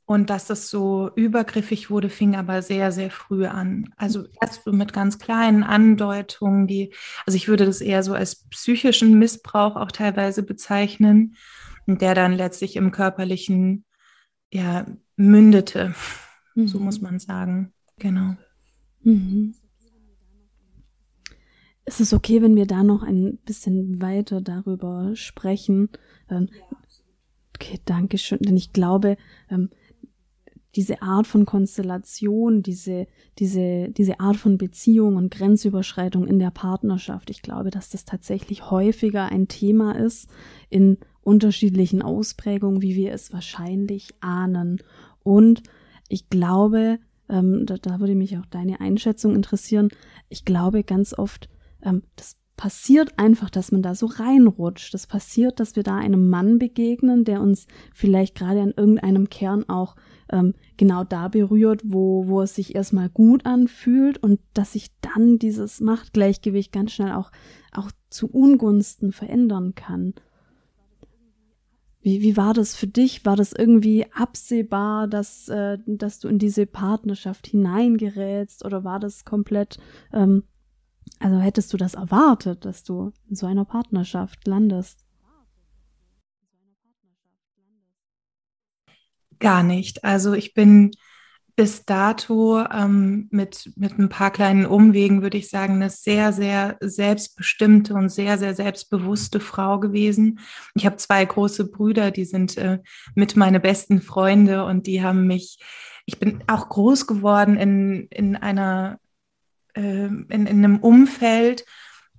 und 0.07 0.31
dass 0.31 0.47
das 0.47 0.69
so 0.69 1.11
übergriffig 1.15 1.91
wurde, 1.91 2.11
fing 2.11 2.37
aber 2.37 2.63
sehr, 2.63 2.93
sehr 2.93 3.11
früh 3.11 3.47
an. 3.47 3.93
Also 3.97 4.25
erst 4.41 4.65
so 4.65 4.73
mit 4.73 4.93
ganz 4.93 5.19
kleinen 5.19 5.63
Andeutungen, 5.63 6.67
die, 6.67 6.93
also 7.27 7.37
ich 7.37 7.49
würde 7.49 7.65
das 7.65 7.81
eher 7.81 8.03
so 8.03 8.15
als 8.15 8.49
psychischen 8.49 9.19
Missbrauch 9.19 9.77
auch 9.77 9.91
teilweise 9.91 10.43
bezeichnen, 10.43 11.37
und 11.87 12.01
der 12.01 12.15
dann 12.15 12.33
letztlich 12.33 12.77
im 12.77 12.91
körperlichen, 12.91 13.85
ja, 14.51 14.87
mündete. 15.17 15.95
Mhm. 16.55 16.69
So 16.69 16.79
muss 16.79 17.01
man 17.01 17.19
sagen. 17.19 17.73
Genau. 17.99 18.37
Mhm. 19.03 19.55
Ist 21.85 22.01
es 22.01 22.15
okay, 22.15 22.41
wenn 22.41 22.57
wir 22.57 22.67
da 22.67 22.83
noch 22.83 23.03
ein 23.03 23.37
bisschen 23.45 24.01
weiter 24.01 24.41
darüber 24.41 25.15
sprechen? 25.15 25.91
Ähm, 26.31 26.49
okay, 27.55 27.79
danke 27.85 28.17
schön. 28.17 28.39
Denn 28.41 28.57
ich 28.57 28.73
glaube, 28.73 29.19
ähm, 29.51 29.69
diese 30.77 31.03
Art 31.03 31.27
von 31.27 31.47
Konstellation, 31.47 32.63
diese, 32.63 33.07
diese, 33.39 33.91
diese 33.91 34.21
Art 34.21 34.37
von 34.37 34.59
Beziehung 34.59 35.17
und 35.17 35.33
Grenzüberschreitung 35.33 36.27
in 36.27 36.39
der 36.39 36.51
Partnerschaft. 36.51 37.31
Ich 37.31 37.43
glaube, 37.43 37.71
dass 37.71 37.91
das 37.91 38.05
tatsächlich 38.05 38.71
häufiger 38.71 39.27
ein 39.27 39.49
Thema 39.49 39.93
ist 39.93 40.29
in 40.71 40.99
unterschiedlichen 41.23 42.03
Ausprägungen, 42.03 42.83
wie 42.83 42.97
wir 42.97 43.13
es 43.13 43.33
wahrscheinlich 43.33 44.15
ahnen. 44.21 44.83
Und 45.23 45.63
ich 46.09 46.29
glaube, 46.29 46.99
ähm, 47.29 47.67
da, 47.67 47.77
da 47.77 48.01
würde 48.01 48.15
mich 48.15 48.37
auch 48.39 48.47
deine 48.47 48.81
Einschätzung 48.81 49.35
interessieren. 49.35 49.89
Ich 50.29 50.45
glaube 50.45 50.85
ganz 50.85 51.17
oft, 51.17 51.49
ähm, 51.83 52.03
das 52.17 52.37
passiert 52.57 53.19
einfach, 53.19 53.51
dass 53.51 53.73
man 53.73 53.83
da 53.83 53.95
so 53.95 54.07
reinrutscht. 54.07 54.95
Das 54.95 55.07
passiert, 55.07 55.59
dass 55.61 55.77
wir 55.77 55.83
da 55.83 55.97
einem 55.97 56.29
Mann 56.29 56.59
begegnen, 56.59 57.25
der 57.25 57.41
uns 57.41 57.67
vielleicht 57.93 58.37
gerade 58.37 58.61
an 58.61 58.75
irgendeinem 58.77 59.29
Kern 59.29 59.69
auch 59.69 59.97
ähm, 60.31 60.55
genau 60.77 61.05
da 61.05 61.29
berührt, 61.29 61.83
wo, 61.85 62.27
wo 62.27 62.43
es 62.43 62.55
sich 62.55 62.75
erstmal 62.75 63.09
gut 63.09 63.47
anfühlt 63.47 64.23
und 64.23 64.41
dass 64.55 64.73
sich 64.73 64.91
dann 65.01 65.39
dieses 65.39 65.81
Machtgleichgewicht 65.81 66.73
ganz 66.73 66.93
schnell 66.93 67.13
auch, 67.13 67.31
auch 67.73 67.91
zu 68.11 68.31
Ungunsten 68.31 69.13
verändern 69.13 69.75
kann. 69.75 70.15
Wie, 72.01 72.21
wie 72.21 72.37
war 72.37 72.53
das 72.53 72.77
für 72.77 72.87
dich? 72.87 73.25
War 73.25 73.35
das 73.35 73.53
irgendwie 73.53 74.07
absehbar, 74.13 75.09
dass, 75.09 75.49
äh, 75.49 75.79
dass 75.87 76.21
du 76.21 76.29
in 76.29 76.39
diese 76.39 76.67
Partnerschaft 76.67 77.47
hineingerätst 77.47 78.65
oder 78.65 78.85
war 78.85 79.01
das 79.01 79.25
komplett, 79.25 79.79
ähm, 80.13 80.45
also 81.19 81.39
hättest 81.39 81.73
du 81.73 81.77
das 81.77 81.95
erwartet, 81.95 82.65
dass 82.67 82.83
du 82.83 83.13
in 83.29 83.37
so 83.37 83.47
einer 83.47 83.65
Partnerschaft 83.65 84.47
landest? 84.47 85.04
Gar 89.39 89.63
nicht. 89.63 90.05
Also 90.05 90.35
ich 90.35 90.55
bin 90.55 90.93
bis 91.57 91.85
dato 91.85 92.65
ähm, 92.65 93.29
mit, 93.31 93.71
mit 93.77 93.97
ein 93.99 94.09
paar 94.09 94.33
kleinen 94.33 94.67
Umwegen, 94.67 95.23
würde 95.23 95.39
ich 95.39 95.49
sagen, 95.49 95.75
eine 95.75 95.91
sehr, 95.91 96.33
sehr 96.33 96.77
selbstbestimmte 96.81 97.95
und 97.95 98.09
sehr, 98.09 98.39
sehr 98.39 98.55
selbstbewusste 98.55 99.39
Frau 99.39 99.79
gewesen. 99.79 100.41
Ich 100.75 100.85
habe 100.85 100.97
zwei 100.97 101.25
große 101.25 101.71
Brüder, 101.71 102.11
die 102.11 102.25
sind 102.25 102.57
äh, 102.59 102.81
mit 103.15 103.37
meine 103.37 103.61
besten 103.61 104.01
Freunde 104.03 104.65
und 104.65 104.87
die 104.87 105.03
haben 105.03 105.27
mich, 105.29 105.59
ich 106.07 106.19
bin 106.19 106.43
auch 106.49 106.69
groß 106.69 107.07
geworden 107.07 107.57
in, 107.57 108.09
in 108.11 108.35
einer, 108.35 108.99
äh, 109.75 110.07
in, 110.07 110.27
in 110.29 110.47
einem 110.49 110.79
Umfeld, 110.79 111.65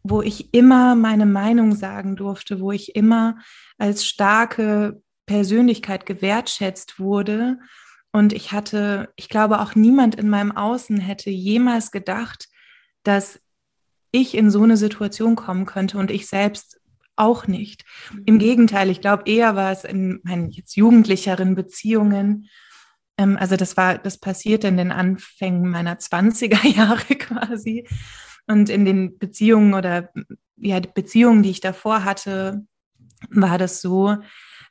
wo 0.02 0.22
ich 0.22 0.54
immer 0.54 0.96
meine 0.96 1.26
Meinung 1.26 1.76
sagen 1.76 2.16
durfte, 2.16 2.62
wo 2.62 2.72
ich 2.72 2.96
immer 2.96 3.38
als 3.78 4.06
starke 4.06 5.02
Persönlichkeit 5.26 6.06
gewertschätzt 6.06 7.00
wurde. 7.00 7.60
Und 8.12 8.34
ich 8.34 8.52
hatte, 8.52 9.10
ich 9.16 9.30
glaube, 9.30 9.60
auch 9.60 9.76
niemand 9.76 10.16
in 10.16 10.30
meinem 10.30 10.52
Außen 10.52 10.98
hätte 11.00 11.30
jemals 11.30 11.92
gedacht, 11.92 12.48
dass 13.04 13.40
ich 14.12 14.36
in 14.36 14.50
so 14.50 14.64
eine 14.64 14.78
Situation 14.78 15.36
kommen 15.36 15.66
könnte 15.66 15.98
und 15.98 16.12
ich 16.12 16.28
selbst 16.28 16.80
auch 17.16 17.48
nicht. 17.48 17.84
Mhm. 18.14 18.24
Im 18.26 18.40
Gegenteil, 18.40 18.90
ich 18.90 19.02
glaube, 19.02 19.24
eher 19.26 19.56
war 19.56 19.72
es 19.72 19.84
in 19.84 20.20
meinen 20.24 20.50
jetzt 20.50 20.76
jugendlicheren 20.76 21.56
Beziehungen, 21.56 22.50
ähm, 23.18 23.38
also 23.38 23.56
das 23.56 23.78
war, 23.78 23.98
das 23.98 24.18
passierte 24.18 24.68
in 24.68 24.78
den 24.78 24.92
Anfängen 24.92 25.70
meiner 25.70 25.98
20er 25.98 26.66
Jahre 26.68 27.16
quasi. 27.16 27.88
Und 28.48 28.70
in 28.70 28.86
den 28.86 29.18
Beziehungen 29.18 29.74
oder 29.74 30.12
ja, 30.58 30.80
Beziehungen, 30.80 31.44
die 31.44 31.50
ich 31.50 31.62
davor 31.62 32.04
hatte, 32.04 32.66
war 33.30 33.58
das 33.58 33.82
so, 33.82 34.18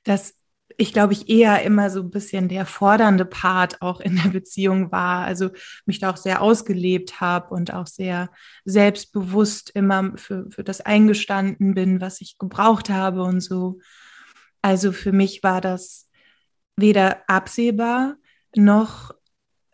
dass 0.05 0.35
ich 0.77 0.93
glaube 0.93 1.13
ich 1.13 1.29
eher 1.29 1.63
immer 1.63 1.91
so 1.91 2.01
ein 2.01 2.11
bisschen 2.11 2.49
der 2.49 2.67
fordernde 2.67 3.25
Part 3.25 3.81
auch 3.83 4.01
in 4.01 4.17
der 4.17 4.31
Beziehung 4.31 4.91
war. 4.91 5.25
Also 5.25 5.51
mich 5.87 5.99
da 5.99 6.11
auch 6.11 6.17
sehr 6.17 6.43
ausgelebt 6.43 7.21
habe 7.21 7.55
und 7.55 7.73
auch 7.73 7.87
sehr 7.87 8.31
selbstbewusst 8.65 9.71
immer 9.71 10.13
für, 10.17 10.51
für 10.51 10.65
das 10.65 10.81
eingestanden 10.81 11.75
bin, 11.75 12.01
was 12.01 12.21
ich 12.21 12.39
gebraucht 12.39 12.91
habe 12.91 13.23
und 13.23 13.41
so. 13.41 13.79
Also 14.63 14.93
für 14.93 15.13
mich 15.13 15.43
war 15.43 15.61
das 15.61 16.09
weder 16.77 17.29
absehbar 17.29 18.17
noch 18.57 19.15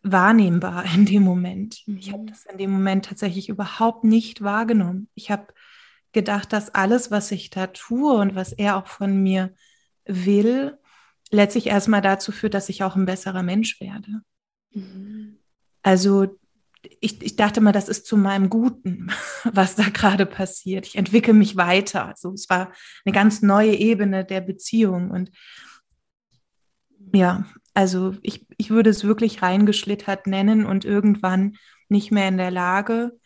wahrnehmbar 0.02 0.84
in 0.94 1.06
dem 1.06 1.22
Moment. 1.22 1.82
Ich 1.86 2.12
habe 2.12 2.22
mhm. 2.22 2.26
das 2.26 2.46
in 2.46 2.58
dem 2.58 2.70
Moment 2.70 3.06
tatsächlich 3.06 3.48
überhaupt 3.48 4.04
nicht 4.04 4.42
wahrgenommen. 4.42 5.08
Ich 5.14 5.30
habe 5.30 5.46
gedacht, 6.12 6.52
dass 6.52 6.74
alles, 6.74 7.10
was 7.10 7.30
ich 7.30 7.50
da 7.50 7.68
tue 7.68 8.12
und 8.14 8.34
was 8.34 8.52
er 8.52 8.76
auch 8.76 8.86
von 8.86 9.22
mir 9.22 9.54
will, 10.04 10.78
letztlich 11.30 11.66
erstmal 11.66 12.02
dazu 12.02 12.32
führt, 12.32 12.54
dass 12.54 12.68
ich 12.68 12.82
auch 12.82 12.96
ein 12.96 13.06
besserer 13.06 13.42
Mensch 13.42 13.80
werde. 13.80 14.22
Mhm. 14.72 15.38
Also 15.82 16.36
ich, 17.00 17.22
ich 17.22 17.36
dachte 17.36 17.60
mal, 17.60 17.72
das 17.72 17.88
ist 17.88 18.06
zu 18.06 18.16
meinem 18.16 18.50
Guten, 18.50 19.10
was 19.44 19.76
da 19.76 19.84
gerade 19.84 20.26
passiert. 20.26 20.86
Ich 20.86 20.96
entwickle 20.96 21.34
mich 21.34 21.56
weiter. 21.56 22.06
Also 22.06 22.32
es 22.32 22.48
war 22.48 22.72
eine 23.04 23.12
ganz 23.12 23.42
neue 23.42 23.74
Ebene 23.74 24.24
der 24.24 24.40
Beziehung. 24.40 25.10
Und 25.10 25.30
ja, 27.12 27.46
also 27.74 28.14
ich, 28.22 28.46
ich 28.56 28.70
würde 28.70 28.90
es 28.90 29.04
wirklich 29.04 29.42
reingeschlittert 29.42 30.26
nennen 30.26 30.66
und 30.66 30.84
irgendwann 30.84 31.56
nicht 31.88 32.10
mehr 32.10 32.28
in 32.28 32.36
der 32.36 32.50
Lage, 32.50 33.18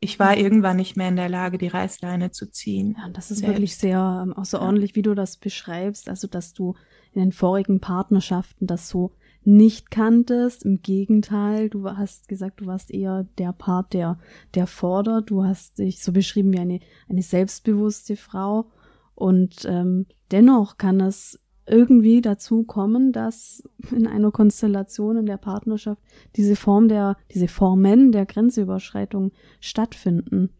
ich 0.00 0.18
war 0.18 0.36
irgendwann 0.36 0.76
nicht 0.76 0.96
mehr 0.96 1.08
in 1.08 1.16
der 1.16 1.28
Lage, 1.28 1.58
die 1.58 1.68
Reißleine 1.68 2.30
zu 2.30 2.50
ziehen. 2.50 2.96
Ja, 2.98 3.10
das 3.10 3.30
ist 3.30 3.38
Selbst. 3.38 3.54
wirklich 3.54 3.76
sehr 3.76 4.22
ähm, 4.24 4.32
außerordentlich, 4.32 4.94
wie 4.94 5.02
du 5.02 5.14
das 5.14 5.36
beschreibst. 5.36 6.08
Also, 6.08 6.26
dass 6.28 6.54
du 6.54 6.74
in 7.12 7.20
den 7.20 7.32
vorigen 7.32 7.80
Partnerschaften 7.80 8.66
das 8.66 8.88
so 8.88 9.12
nicht 9.44 9.90
kanntest. 9.90 10.64
Im 10.64 10.80
Gegenteil, 10.80 11.68
du 11.68 11.88
hast 11.90 12.28
gesagt, 12.28 12.60
du 12.60 12.66
warst 12.66 12.90
eher 12.90 13.26
der 13.38 13.52
Part, 13.52 13.92
der, 13.92 14.18
der 14.54 14.66
fordert. 14.66 15.30
Du 15.30 15.44
hast 15.44 15.78
dich 15.78 16.02
so 16.02 16.10
beschrieben 16.10 16.52
wie 16.52 16.58
eine, 16.58 16.80
eine 17.08 17.22
selbstbewusste 17.22 18.16
Frau. 18.16 18.70
Und 19.14 19.64
ähm, 19.66 20.06
dennoch 20.30 20.78
kann 20.78 21.00
es 21.00 21.38
irgendwie 21.66 22.20
dazu 22.20 22.62
kommen, 22.62 23.12
dass 23.12 23.68
in 23.90 24.06
einer 24.06 24.30
Konstellation 24.30 25.16
in 25.16 25.26
der 25.26 25.36
Partnerschaft 25.36 26.00
diese 26.36 26.56
Form 26.56 26.88
der, 26.88 27.16
diese 27.32 27.48
Formen 27.48 28.12
der 28.12 28.26
Grenzüberschreitung 28.26 29.32
stattfinden. 29.60 30.50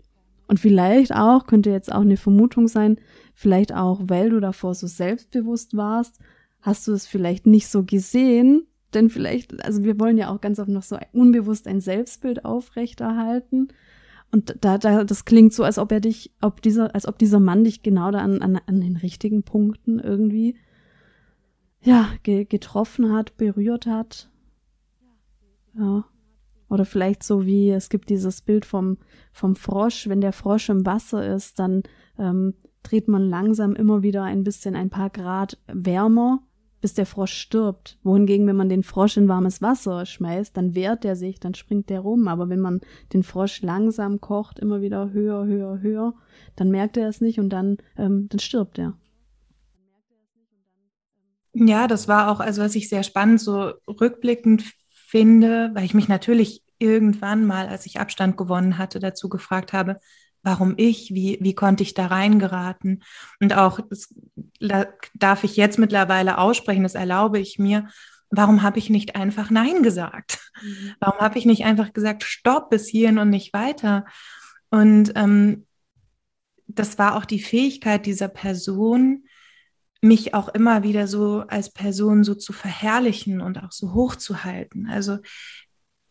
Und 0.49 0.61
vielleicht 0.61 1.15
auch, 1.15 1.47
könnte 1.47 1.71
jetzt 1.71 1.93
auch 1.93 2.03
eine 2.03 2.17
Vermutung 2.17 2.69
sein, 2.69 2.99
vielleicht 3.35 3.75
auch, 3.75 4.01
weil 4.05 4.31
du 4.31 4.41
davor 4.41 4.75
so 4.75 4.87
selbstbewusst 4.87 5.77
warst, 5.77 6.21
hast 6.61 6.87
du 6.87 6.93
es 6.93 7.07
vielleicht 7.07 7.47
nicht 7.47 7.69
so 7.69 7.85
gesehen, 7.85 8.67
denn 8.95 9.11
vielleicht, 9.11 9.65
also 9.65 9.85
wir 9.85 9.99
wollen 9.99 10.19
ja 10.19 10.33
auch 10.33 10.41
ganz 10.41 10.59
oft 10.59 10.69
noch 10.69 10.83
so 10.83 10.99
unbewusst 11.13 11.67
ein 11.67 11.81
Selbstbild 11.81 12.45
aufrechterhalten. 12.45 13.69
Und 14.33 14.57
da, 14.61 14.79
da, 14.79 15.05
das 15.05 15.25
klingt 15.25 15.53
so, 15.53 15.65
als 15.65 15.79
ob 15.79 15.93
er 15.93 16.01
dich, 16.01 16.33
ob 16.41 16.63
dieser, 16.63 16.95
als 16.95 17.07
ob 17.07 17.19
dieser 17.19 17.41
Mann 17.41 17.65
dich 17.65 17.83
genau 17.83 18.11
da 18.11 18.19
an, 18.19 18.43
an, 18.43 18.61
an 18.67 18.81
den 18.81 18.97
richtigen 18.97 19.43
Punkten 19.43 19.99
irgendwie 19.99 20.57
ja, 21.83 22.09
ge 22.23 22.45
getroffen 22.45 23.13
hat, 23.13 23.37
berührt 23.37 23.87
hat. 23.87 24.31
Ja. 25.79 26.05
Oder 26.69 26.85
vielleicht 26.85 27.23
so 27.23 27.47
wie, 27.47 27.71
es 27.71 27.89
gibt 27.89 28.09
dieses 28.09 28.41
Bild 28.43 28.65
vom, 28.65 28.99
vom 29.33 29.55
Frosch, 29.55 30.09
wenn 30.09 30.21
der 30.21 30.33
Frosch 30.33 30.69
im 30.69 30.85
Wasser 30.85 31.35
ist, 31.35 31.59
dann 31.59 31.85
ähm, 32.19 32.55
dreht 32.83 33.09
man 33.09 33.29
langsam 33.29 33.75
immer 33.75 34.03
wieder 34.03 34.25
ein 34.25 34.43
bisschen 34.43 34.75
ein 34.75 34.91
paar 34.91 35.11
Grad 35.11 35.59
wärmer, 35.69 36.41
bis 36.81 36.95
der 36.95 37.07
Frosch 37.07 37.35
stirbt. 37.35 37.99
Wohingegen, 38.03 38.47
wenn 38.47 38.57
man 38.57 38.69
den 38.69 38.83
Frosch 38.83 39.17
in 39.17 39.29
warmes 39.29 39.63
Wasser 39.63 40.07
schmeißt, 40.07 40.57
dann 40.57 40.75
wehrt 40.75 41.05
er 41.05 41.17
sich, 41.17 41.41
dann 41.41 41.55
springt 41.55 41.89
der 41.89 42.01
rum. 42.01 42.29
Aber 42.29 42.49
wenn 42.49 42.61
man 42.61 42.81
den 43.13 43.23
Frosch 43.23 43.63
langsam 43.63 44.21
kocht, 44.21 44.59
immer 44.59 44.81
wieder 44.81 45.11
höher, 45.13 45.47
höher, 45.47 45.81
höher, 45.81 46.15
dann 46.57 46.71
merkt 46.71 46.97
er 46.97 47.09
es 47.09 47.21
nicht 47.21 47.39
und 47.39 47.51
dann, 47.51 47.79
ähm, 47.97 48.29
dann 48.29 48.39
stirbt 48.41 48.79
er. 48.79 48.95
Ja, 51.59 51.87
das 51.87 52.07
war 52.07 52.31
auch, 52.31 52.41
also 52.41 52.63
was 52.63 52.75
ich 52.75 52.91
sehr 52.91 53.03
spannend 53.03 53.41
so 53.41 53.73
rückblickend 53.89 54.63
finde, 54.93 55.71
weil 55.73 55.85
ich 55.85 55.95
mich 55.95 56.07
natürlich 56.07 56.63
irgendwann 56.79 57.47
mal, 57.47 57.67
als 57.69 57.87
ich 57.87 57.99
Abstand 57.99 58.37
gewonnen 58.37 58.77
hatte, 58.77 59.01
dazu 59.01 59.31
gefragt 59.31 59.73
habe, 59.73 59.97
warum 60.43 60.75
ich, 60.77 61.15
wie, 61.15 61.39
wie 61.41 61.55
konnte 61.55 61.83
ich 61.83 61.95
da 61.95 62.09
reingeraten? 62.09 63.03
Und 63.41 63.57
auch, 63.57 63.81
das 63.91 64.15
darf 65.15 65.45
ich 65.45 65.57
jetzt 65.57 65.79
mittlerweile 65.79 66.37
aussprechen, 66.37 66.83
das 66.83 66.95
erlaube 66.95 67.39
ich 67.39 67.59
mir, 67.59 67.89
warum 68.29 68.63
habe 68.63 68.79
ich 68.79 68.91
nicht 68.91 69.17
einfach 69.17 69.49
Nein 69.49 69.83
gesagt? 69.83 70.53
Mhm. 70.63 70.95
Warum 71.01 71.21
habe 71.21 71.39
ich 71.39 71.47
nicht 71.47 71.65
einfach 71.65 71.95
gesagt, 71.95 72.23
stopp 72.23 72.69
bis 72.69 72.87
hierhin 72.87 73.19
und 73.19 73.31
nicht 73.31 73.55
weiter? 73.55 74.05
Und 74.69 75.13
ähm, 75.15 75.65
das 76.67 76.99
war 76.99 77.17
auch 77.17 77.25
die 77.25 77.41
Fähigkeit 77.41 78.05
dieser 78.05 78.29
Person, 78.29 79.25
mich 80.07 80.35
auch 80.35 80.49
immer 80.49 80.83
wieder 80.83 81.07
so 81.07 81.45
als 81.49 81.73
Person 81.73 82.25
so 82.25 82.35
zu 82.35 82.53
verherrlichen 82.53 83.41
und 83.41 83.63
auch 83.63 83.73
so 83.73 83.95
hochzuhalten. 83.95 84.89
Also 84.89 85.19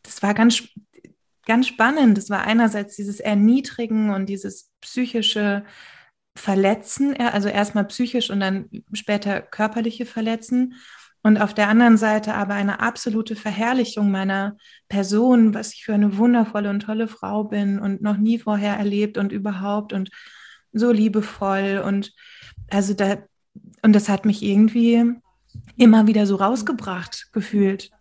das 0.04 0.22
war 0.22 0.34
ganz, 0.34 0.64
ganz 1.46 1.68
spannend. 1.68 2.18
Das 2.18 2.30
war 2.30 2.44
einerseits 2.46 2.96
dieses 2.96 3.20
Erniedrigen 3.20 4.10
und 4.12 4.28
dieses 4.28 4.72
psychische 4.82 5.64
Verletzen, 6.38 7.16
also 7.18 7.48
erstmal 7.48 7.86
psychisch 7.86 8.30
und 8.30 8.42
dann 8.42 8.70
später 8.94 9.42
körperliche 9.42 10.06
Verletzen. 10.06 10.76
Und 11.24 11.38
auf 11.38 11.56
der 11.56 11.70
anderen 11.70 11.98
Seite 11.98 12.36
aber 12.36 12.54
eine 12.54 12.82
absolute 12.82 13.36
Verherrlichung 13.36 14.12
meiner 14.12 14.58
Person, 14.90 15.56
was 15.56 15.74
ich 15.74 15.84
für 15.84 15.96
eine 15.96 16.18
wundervolle 16.18 16.70
und 16.70 16.82
tolle 16.82 17.08
Frau 17.08 17.46
bin 17.46 17.80
und 17.80 18.02
noch 18.02 18.18
nie 18.18 18.38
vorher 18.38 18.76
erlebt 18.76 19.18
und 19.18 19.32
überhaupt 19.32 19.92
und 19.92 20.12
so 20.72 20.92
liebevoll. 20.92 21.82
Und 21.84 22.14
also 22.70 22.94
da, 22.94 23.18
und 23.82 23.94
das 23.94 24.10
hat 24.10 24.26
mich 24.26 24.44
irgendwie 24.44 25.16
immer 25.78 26.08
wieder 26.08 26.26
so 26.26 26.36
rausgebracht 26.36 27.30
gefühlt. 27.32 27.92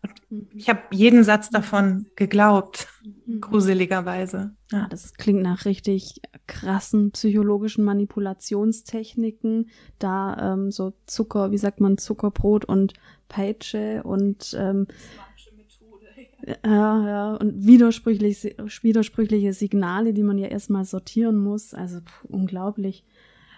ich 0.55 0.69
habe 0.69 0.81
jeden 0.91 1.25
Satz 1.25 1.51
davon 1.51 2.07
geglaubt, 2.17 2.89
mhm. 3.27 3.41
gruseligerweise. 3.41 4.55
Ja. 4.71 4.87
Das 4.91 5.15
klingt 5.15 5.43
nach 5.43 5.65
richtig 5.65 6.21
krassen 6.47 7.13
psychologischen 7.13 7.85
Manipulationstechniken. 7.85 9.71
Da 9.99 10.55
ähm, 10.55 10.71
so 10.71 10.95
Zucker, 11.07 11.51
wie 11.51 11.59
sagt 11.59 11.81
man, 11.81 11.99
Zuckerbrot 11.99 12.65
und 12.65 12.95
Peitsche 13.29 14.03
und 14.05 14.57
ähm, 14.59 14.87
ja, 16.47 17.07
ja, 17.07 17.35
und 17.37 17.67
widersprüchliche, 17.67 18.55
widersprüchliche 18.83 19.55
Signale, 19.55 20.13
die 20.13 20.23
man 20.23 20.37
ja 20.37 20.49
erstmal 20.49 20.85
sortieren 20.85 21.39
muss. 21.39 21.73
Also 21.73 22.01
pff, 22.01 22.25
unglaublich. 22.25 23.05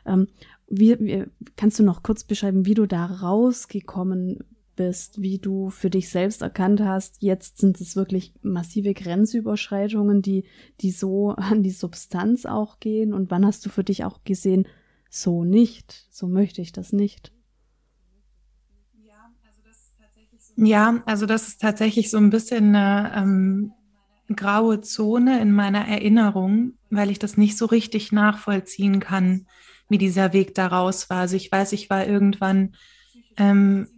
Ähm, 0.04 0.28
wie, 0.68 0.98
wie, 1.00 1.24
kannst 1.56 1.78
du 1.78 1.82
noch 1.82 2.02
kurz 2.02 2.24
beschreiben, 2.24 2.66
wie 2.66 2.74
du 2.74 2.86
da 2.86 3.06
rausgekommen 3.06 4.44
bist, 4.76 5.20
wie 5.20 5.38
du 5.38 5.70
für 5.70 5.90
dich 5.90 6.10
selbst 6.10 6.42
erkannt 6.42 6.80
hast, 6.80 7.22
jetzt 7.22 7.58
sind 7.58 7.80
es 7.80 7.96
wirklich 7.96 8.34
massive 8.42 8.92
Grenzüberschreitungen, 8.92 10.22
die, 10.22 10.44
die 10.80 10.90
so 10.90 11.30
an 11.36 11.62
die 11.62 11.70
Substanz 11.70 12.46
auch 12.46 12.78
gehen 12.78 13.12
und 13.12 13.30
wann 13.30 13.46
hast 13.46 13.64
du 13.66 13.70
für 13.70 13.84
dich 13.84 14.04
auch 14.04 14.22
gesehen, 14.24 14.68
so 15.08 15.44
nicht, 15.44 16.06
so 16.10 16.28
möchte 16.28 16.60
ich 16.60 16.72
das 16.72 16.92
nicht? 16.92 17.32
Ja, 20.58 21.02
also 21.04 21.26
das 21.26 21.48
ist 21.48 21.60
tatsächlich 21.60 22.10
so 22.10 22.16
ein 22.16 22.30
bisschen 22.30 22.74
eine 22.74 23.12
ähm, 23.14 23.72
graue 24.34 24.80
Zone 24.80 25.40
in 25.40 25.52
meiner 25.52 25.86
Erinnerung, 25.86 26.72
weil 26.88 27.10
ich 27.10 27.18
das 27.18 27.36
nicht 27.36 27.58
so 27.58 27.66
richtig 27.66 28.10
nachvollziehen 28.10 28.98
kann 29.00 29.46
wie 29.88 29.98
dieser 29.98 30.32
Weg 30.32 30.54
daraus 30.54 31.10
war. 31.10 31.18
Also 31.18 31.36
ich 31.36 31.50
weiß, 31.50 31.72
ich 31.72 31.90
war 31.90 32.06
irgendwann 32.06 32.72
ähm, 33.36 33.88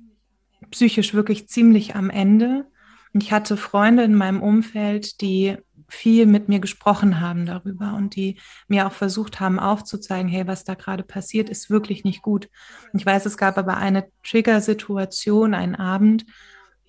psychisch 0.70 1.14
wirklich 1.14 1.48
ziemlich 1.48 1.94
am 1.94 2.10
Ende. 2.10 2.66
Und 3.14 3.22
ich 3.22 3.32
hatte 3.32 3.56
Freunde 3.56 4.02
in 4.02 4.14
meinem 4.14 4.42
Umfeld, 4.42 5.20
die 5.20 5.56
viel 5.88 6.26
mit 6.26 6.48
mir 6.48 6.60
gesprochen 6.60 7.20
haben 7.20 7.46
darüber 7.46 7.94
und 7.94 8.14
die 8.14 8.38
mir 8.68 8.86
auch 8.86 8.92
versucht 8.92 9.40
haben 9.40 9.58
aufzuzeigen, 9.58 10.30
hey, 10.30 10.46
was 10.46 10.64
da 10.64 10.74
gerade 10.74 11.02
passiert, 11.02 11.48
ist 11.48 11.70
wirklich 11.70 12.04
nicht 12.04 12.20
gut. 12.20 12.50
Ich 12.92 13.06
weiß, 13.06 13.24
es 13.24 13.38
gab 13.38 13.56
aber 13.56 13.78
eine 13.78 14.08
Trigger-Situation, 14.22 15.54
einen 15.54 15.74
Abend, 15.74 16.26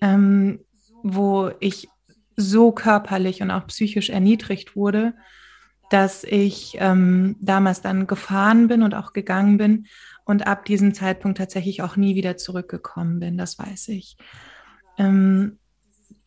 ähm, 0.02 0.60
wo 1.02 1.50
ich 1.60 1.88
so 2.36 2.72
körperlich 2.72 3.40
und 3.40 3.50
auch 3.50 3.66
psychisch 3.68 4.10
erniedrigt 4.10 4.76
wurde, 4.76 5.14
dass 5.90 6.24
ich 6.24 6.76
ähm, 6.80 7.36
damals 7.40 7.82
dann 7.82 8.06
gefahren 8.06 8.68
bin 8.68 8.82
und 8.82 8.94
auch 8.94 9.12
gegangen 9.12 9.58
bin 9.58 9.86
und 10.24 10.46
ab 10.46 10.64
diesem 10.64 10.94
Zeitpunkt 10.94 11.38
tatsächlich 11.38 11.82
auch 11.82 11.96
nie 11.96 12.14
wieder 12.14 12.36
zurückgekommen 12.36 13.20
bin, 13.20 13.36
das 13.36 13.58
weiß 13.58 13.88
ich. 13.88 14.16
Ähm, 14.96 15.58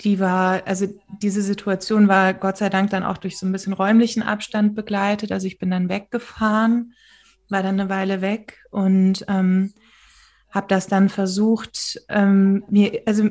die 0.02 0.20
war, 0.20 0.68
also 0.68 0.88
diese 1.22 1.42
Situation 1.42 2.08
war 2.08 2.34
Gott 2.34 2.58
sei 2.58 2.70
Dank 2.70 2.90
dann 2.90 3.04
auch 3.04 3.18
durch 3.18 3.38
so 3.38 3.46
ein 3.46 3.52
bisschen 3.52 3.74
räumlichen 3.74 4.22
Abstand 4.22 4.76
begleitet. 4.76 5.32
Also 5.32 5.48
ich 5.48 5.60
bin 5.60 5.72
dann 5.72 5.90
weggefahren, 5.90 6.94
war 7.50 7.64
dann 7.64 7.80
eine 7.80 7.90
Weile 7.90 8.22
weg 8.22 8.66
und 8.72 9.26
ähm, 9.30 9.74
habe 10.50 10.68
das 10.68 10.88
dann 10.88 11.10
versucht, 11.10 12.02
ähm, 12.10 12.64
mir, 12.70 13.04
also 13.06 13.30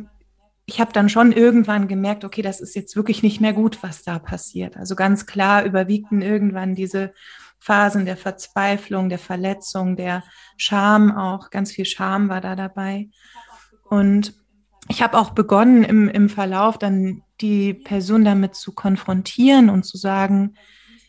ich 0.66 0.81
habe 0.81 0.92
dann 0.92 1.09
schon 1.09 1.33
irgendwann 1.33 1.88
gemerkt, 1.88 2.25
okay, 2.25 2.42
das 2.42 2.61
ist 2.61 2.75
jetzt 2.75 2.96
wirklich 2.96 3.22
nicht 3.22 3.40
mehr 3.40 3.53
gut, 3.53 3.83
was 3.83 4.03
da 4.03 4.18
passiert. 4.18 4.77
Also 4.77 4.94
ganz 4.94 5.27
klar 5.27 5.64
überwiegten 5.64 6.22
irgendwann 6.22 6.75
diese 6.75 7.12
Phasen 7.59 8.05
der 8.05 8.16
Verzweiflung, 8.16 9.09
der 9.09 9.18
Verletzung, 9.18 9.96
der 9.96 10.25
Scham 10.57 11.16
auch. 11.16 11.51
Ganz 11.51 11.72
viel 11.72 11.85
Scham 11.85 12.29
war 12.29 12.40
da 12.40 12.57
dabei. 12.57 13.09
Und 13.85 14.35
ich 14.88 15.03
habe 15.03 15.18
auch 15.18 15.31
begonnen 15.31 15.85
im, 15.85 16.09
im 16.09 16.29
Verlauf 16.29 16.79
dann 16.79 17.22
die 17.40 17.75
Person 17.75 18.25
damit 18.25 18.55
zu 18.55 18.72
konfrontieren 18.72 19.68
und 19.70 19.85
zu 19.85 19.96
sagen, 19.96 20.55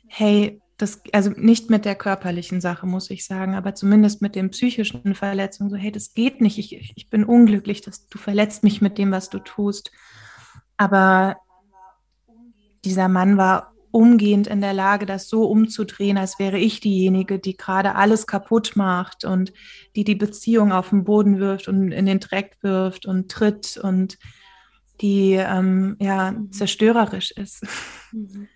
hey, 0.08 0.62
das, 0.84 1.02
also 1.13 1.32
nicht 1.32 1.69
mit 1.69 1.86
der 1.86 1.96
körperlichen 1.96 2.60
Sache, 2.60 2.86
muss 2.86 3.10
ich 3.10 3.26
sagen, 3.26 3.56
aber 3.56 3.74
zumindest 3.74 4.22
mit 4.22 4.36
den 4.36 4.52
psychischen 4.52 5.15
Verletzungen, 5.15 5.69
so, 5.69 5.78
hey, 5.78 5.91
das 5.91 6.13
geht 6.13 6.41
nicht, 6.41 6.60
ich, 6.60 6.93
ich 6.96 7.10
bin 7.10 7.24
unglücklich, 7.24 7.82
dass 7.82 8.08
du 8.08 8.17
verletzt 8.17 8.63
mich 8.63 8.82
mit 8.82 8.98
dem, 8.98 9.12
was 9.12 9.30
du 9.30 9.39
tust. 9.39 9.91
Aber 10.76 11.38
dieser 12.84 13.08
Mann 13.08 13.38
war 13.38 13.74
umgehend 13.91 14.48
in 14.48 14.60
der 14.60 14.74
Lage, 14.74 15.06
das 15.06 15.30
so 15.30 15.46
umzudrehen, 15.46 16.17
als 16.17 16.38
wäre 16.38 16.58
ich 16.58 16.82
diejenige, 16.82 17.39
die 17.39 17.56
gerade 17.56 17.96
alles 17.96 18.28
kaputt 18.28 18.76
macht 18.76 19.24
und 19.24 19.54
die 19.96 20.04
die 20.04 20.15
Beziehung 20.15 20.74
auf 20.74 20.89
den 20.89 21.06
Boden 21.06 21.39
wirft 21.39 21.69
und 21.69 21.91
in 21.91 22.06
den 22.06 22.19
Dreck 22.19 22.58
wirft 22.62 23.06
und 23.06 23.32
tritt 23.32 23.78
und 23.78 24.17
die 25.00 25.34
ähm, 25.34 25.96
ja 26.00 26.36
zerstörerisch 26.52 27.32
ist. 27.32 27.65
Mhm. 28.12 28.50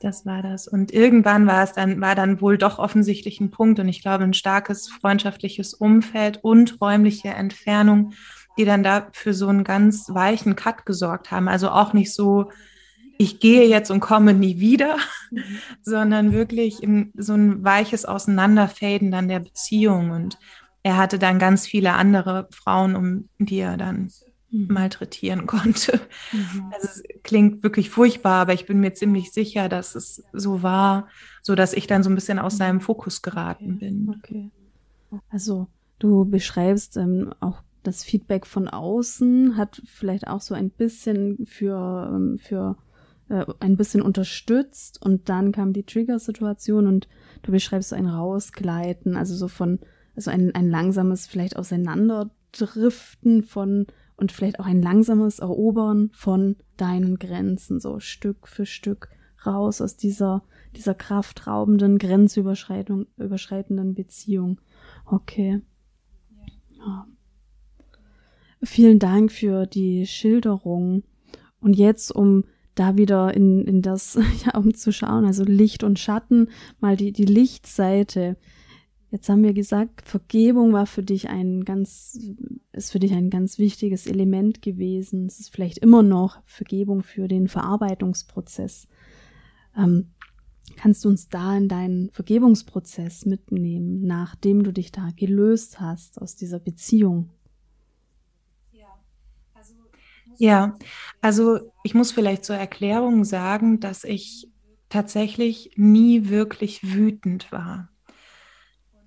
Das 0.00 0.26
war 0.26 0.42
das. 0.42 0.68
Und 0.68 0.92
irgendwann 0.92 1.46
war 1.46 1.62
es 1.62 1.72
dann, 1.72 2.00
war 2.00 2.14
dann 2.14 2.40
wohl 2.40 2.58
doch 2.58 2.78
offensichtlich 2.78 3.40
ein 3.40 3.50
Punkt 3.50 3.80
und 3.80 3.88
ich 3.88 4.02
glaube 4.02 4.24
ein 4.24 4.34
starkes 4.34 4.88
freundschaftliches 4.88 5.74
Umfeld 5.74 6.42
und 6.42 6.80
räumliche 6.80 7.28
Entfernung, 7.28 8.12
die 8.58 8.64
dann 8.64 8.82
da 8.82 9.08
für 9.12 9.34
so 9.34 9.48
einen 9.48 9.64
ganz 9.64 10.08
weichen 10.10 10.56
Cut 10.56 10.86
gesorgt 10.86 11.30
haben. 11.30 11.48
Also 11.48 11.70
auch 11.70 11.92
nicht 11.92 12.12
so, 12.12 12.50
ich 13.18 13.40
gehe 13.40 13.66
jetzt 13.66 13.90
und 13.90 14.00
komme 14.00 14.34
nie 14.34 14.58
wieder, 14.58 14.96
mhm. 15.30 15.42
sondern 15.82 16.32
wirklich 16.32 16.82
in 16.82 17.12
so 17.16 17.34
ein 17.34 17.64
weiches 17.64 18.04
Auseinanderfaden 18.04 19.10
dann 19.10 19.28
der 19.28 19.40
Beziehung. 19.40 20.10
Und 20.10 20.38
er 20.82 20.96
hatte 20.96 21.18
dann 21.18 21.38
ganz 21.38 21.66
viele 21.66 21.94
andere 21.94 22.48
Frauen, 22.52 22.96
um 22.96 23.28
die 23.38 23.58
er 23.58 23.76
dann 23.76 24.10
mhm. 24.50 24.66
malträtieren 24.72 25.46
konnte. 25.46 26.00
Mhm. 26.32 26.72
Also 26.74 26.88
es 26.88 27.02
klingt 27.22 27.62
wirklich 27.62 27.90
furchtbar, 27.90 28.42
aber 28.42 28.54
ich 28.54 28.66
bin 28.66 28.80
mir 28.80 28.94
ziemlich 28.94 29.32
sicher, 29.32 29.68
dass 29.68 29.94
es 29.94 30.22
so 30.32 30.62
war, 30.62 31.08
so 31.42 31.54
dass 31.54 31.72
ich 31.72 31.86
dann 31.86 32.02
so 32.02 32.10
ein 32.10 32.14
bisschen 32.14 32.38
aus 32.38 32.54
mhm. 32.54 32.58
seinem 32.58 32.80
Fokus 32.80 33.22
geraten 33.22 33.78
bin. 33.78 34.14
Okay. 34.18 34.50
Also 35.30 35.68
du 35.98 36.24
beschreibst 36.24 36.96
ähm, 36.96 37.32
auch 37.40 37.62
das 37.82 38.02
Feedback 38.02 38.46
von 38.46 38.68
außen 38.68 39.56
hat 39.56 39.80
vielleicht 39.84 40.26
auch 40.26 40.40
so 40.40 40.54
ein 40.54 40.70
bisschen 40.70 41.46
für, 41.46 42.10
ähm, 42.12 42.38
für 42.38 42.76
äh, 43.28 43.44
ein 43.60 43.76
bisschen 43.76 44.02
unterstützt 44.02 45.00
und 45.02 45.28
dann 45.28 45.52
kam 45.52 45.72
die 45.72 45.84
Trigger-Situation 45.84 46.86
und 46.86 47.08
du 47.42 47.52
beschreibst 47.52 47.90
so 47.90 47.96
ein 47.96 48.06
Rausgleiten, 48.06 49.16
also 49.16 49.34
so 49.36 49.48
von, 49.48 49.78
also 50.16 50.30
ein, 50.30 50.54
ein 50.54 50.68
langsames 50.68 51.26
vielleicht 51.26 51.56
Auseinanderdriften 51.56 53.42
von 53.42 53.86
und 54.16 54.32
vielleicht 54.32 54.60
auch 54.60 54.66
ein 54.66 54.82
langsames 54.82 55.38
Erobern 55.38 56.10
von 56.12 56.56
deinen 56.76 57.18
Grenzen, 57.18 57.80
so 57.80 58.00
Stück 58.00 58.48
für 58.48 58.66
Stück 58.66 59.08
raus 59.44 59.80
aus 59.80 59.96
dieser, 59.96 60.42
dieser 60.74 60.94
kraftraubenden, 60.94 61.98
grenzüberschreitenden 61.98 63.94
Beziehung. 63.94 64.60
Okay. 65.04 65.60
Ja. 66.78 67.06
Vielen 68.62 68.98
Dank 68.98 69.30
für 69.32 69.66
die 69.66 70.06
Schilderung. 70.06 71.04
Und 71.60 71.76
jetzt, 71.76 72.10
um 72.10 72.44
da 72.74 72.96
wieder 72.96 73.34
in, 73.34 73.64
in 73.64 73.82
das, 73.82 74.18
ja, 74.44 74.56
um 74.58 74.74
zu 74.74 74.92
schauen, 74.92 75.24
also 75.24 75.44
Licht 75.44 75.82
und 75.82 75.98
Schatten, 75.98 76.48
mal 76.80 76.96
die, 76.96 77.12
die 77.12 77.24
Lichtseite. 77.24 78.36
Jetzt 79.10 79.28
haben 79.28 79.42
wir 79.42 79.54
gesagt, 79.54 80.02
Vergebung 80.02 80.72
war 80.72 80.86
für 80.86 81.02
dich 81.02 81.28
ein 81.28 81.64
ganz, 81.64 82.18
ist 82.72 82.92
für 82.92 82.98
dich 82.98 83.12
ein 83.12 83.30
ganz 83.30 83.58
wichtiges 83.58 84.06
Element 84.06 84.62
gewesen. 84.62 85.26
Es 85.26 85.38
ist 85.38 85.50
vielleicht 85.50 85.78
immer 85.78 86.02
noch 86.02 86.42
Vergebung 86.44 87.02
für 87.02 87.28
den 87.28 87.48
Verarbeitungsprozess. 87.48 88.88
Ähm, 89.76 90.10
kannst 90.76 91.04
du 91.04 91.08
uns 91.08 91.28
da 91.28 91.56
in 91.56 91.68
deinen 91.68 92.10
Vergebungsprozess 92.10 93.26
mitnehmen, 93.26 94.02
nachdem 94.06 94.64
du 94.64 94.72
dich 94.72 94.90
da 94.90 95.10
gelöst 95.14 95.80
hast 95.80 96.20
aus 96.20 96.34
dieser 96.34 96.58
Beziehung? 96.58 97.30
Ja, 100.38 100.76
also 101.20 101.60
ich 101.82 101.94
muss 101.94 102.12
vielleicht 102.12 102.44
zur 102.44 102.56
Erklärung 102.56 103.24
sagen, 103.24 103.80
dass 103.80 104.04
ich 104.04 104.50
tatsächlich 104.88 105.70
nie 105.76 106.28
wirklich 106.28 106.94
wütend 106.94 107.50
war. 107.52 107.88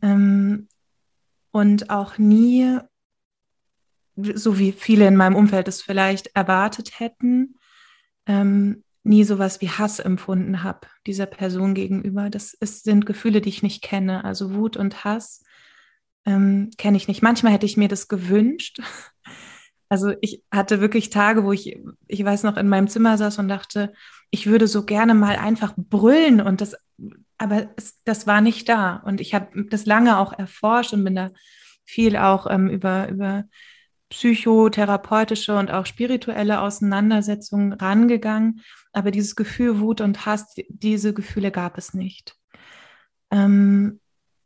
Ähm, 0.01 0.67
und 1.51 1.89
auch 1.89 2.17
nie, 2.17 2.77
so 4.15 4.59
wie 4.59 4.71
viele 4.71 5.07
in 5.07 5.15
meinem 5.15 5.35
Umfeld 5.35 5.67
es 5.67 5.81
vielleicht 5.81 6.27
erwartet 6.35 6.99
hätten, 6.99 7.55
ähm, 8.25 8.83
nie 9.03 9.23
sowas 9.23 9.62
wie 9.62 9.69
Hass 9.69 9.99
empfunden 9.99 10.63
habe 10.63 10.88
dieser 11.07 11.25
Person 11.25 11.73
gegenüber. 11.73 12.29
Das 12.29 12.53
ist, 12.53 12.83
sind 12.83 13.05
Gefühle, 13.05 13.41
die 13.41 13.49
ich 13.49 13.63
nicht 13.63 13.81
kenne. 13.81 14.23
Also 14.23 14.53
Wut 14.53 14.77
und 14.77 15.03
Hass 15.03 15.43
ähm, 16.25 16.69
kenne 16.77 16.97
ich 16.97 17.07
nicht. 17.07 17.21
Manchmal 17.21 17.53
hätte 17.53 17.65
ich 17.65 17.77
mir 17.77 17.88
das 17.88 18.07
gewünscht. 18.07 18.81
Also 19.91 20.13
ich 20.21 20.43
hatte 20.51 20.81
wirklich 20.81 21.09
Tage, 21.09 21.43
wo 21.43 21.51
ich, 21.51 21.79
ich 22.05 22.23
weiß 22.23 22.43
noch, 22.43 22.57
in 22.57 22.69
meinem 22.69 22.88
Zimmer 22.88 23.17
saß 23.17 23.39
und 23.39 23.47
dachte, 23.47 23.91
ich 24.29 24.45
würde 24.45 24.67
so 24.67 24.85
gerne 24.85 25.15
mal 25.15 25.38
einfach 25.38 25.73
brüllen 25.75 26.41
und 26.41 26.62
das, 26.62 26.75
aber 27.38 27.69
es, 27.77 28.01
das 28.03 28.27
war 28.27 28.41
nicht 28.41 28.69
da. 28.69 28.97
Und 28.97 29.21
ich 29.21 29.33
habe 29.33 29.65
das 29.69 29.85
lange 29.85 30.17
auch 30.17 30.38
erforscht 30.38 30.93
und 30.93 31.03
bin 31.03 31.15
da 31.15 31.31
viel 31.85 32.17
auch 32.17 32.47
ähm, 32.49 32.69
über, 32.69 33.09
über 33.09 33.45
psychotherapeutische 34.09 35.55
und 35.55 35.71
auch 35.71 35.85
spirituelle 35.85 36.62
Auseinandersetzungen 36.62 37.73
rangegangen. 37.73 38.62
Aber 38.91 39.12
dieses 39.12 39.35
Gefühl 39.35 39.79
Wut 39.79 40.01
und 40.01 40.25
Hass, 40.25 40.55
diese 40.67 41.13
Gefühle 41.13 41.51
gab 41.51 41.77
es 41.77 41.93
nicht. 41.93 42.35
Ähm, 43.31 43.99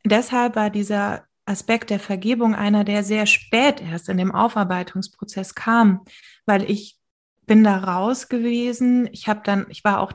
deshalb 0.04 0.56
war 0.56 0.70
dieser 0.70 1.24
Aspekt 1.46 1.90
der 1.90 2.00
Vergebung 2.00 2.54
einer, 2.54 2.84
der 2.84 3.04
sehr 3.04 3.26
spät 3.26 3.82
erst 3.82 4.08
in 4.08 4.18
dem 4.18 4.34
Aufarbeitungsprozess 4.34 5.54
kam, 5.54 6.04
weil 6.46 6.70
ich 6.70 6.98
bin 7.46 7.64
da 7.64 7.78
raus 7.78 8.28
gewesen. 8.28 9.08
Ich 9.12 9.28
habe 9.28 9.40
dann, 9.44 9.66
ich 9.68 9.84
war 9.84 10.00
auch 10.00 10.12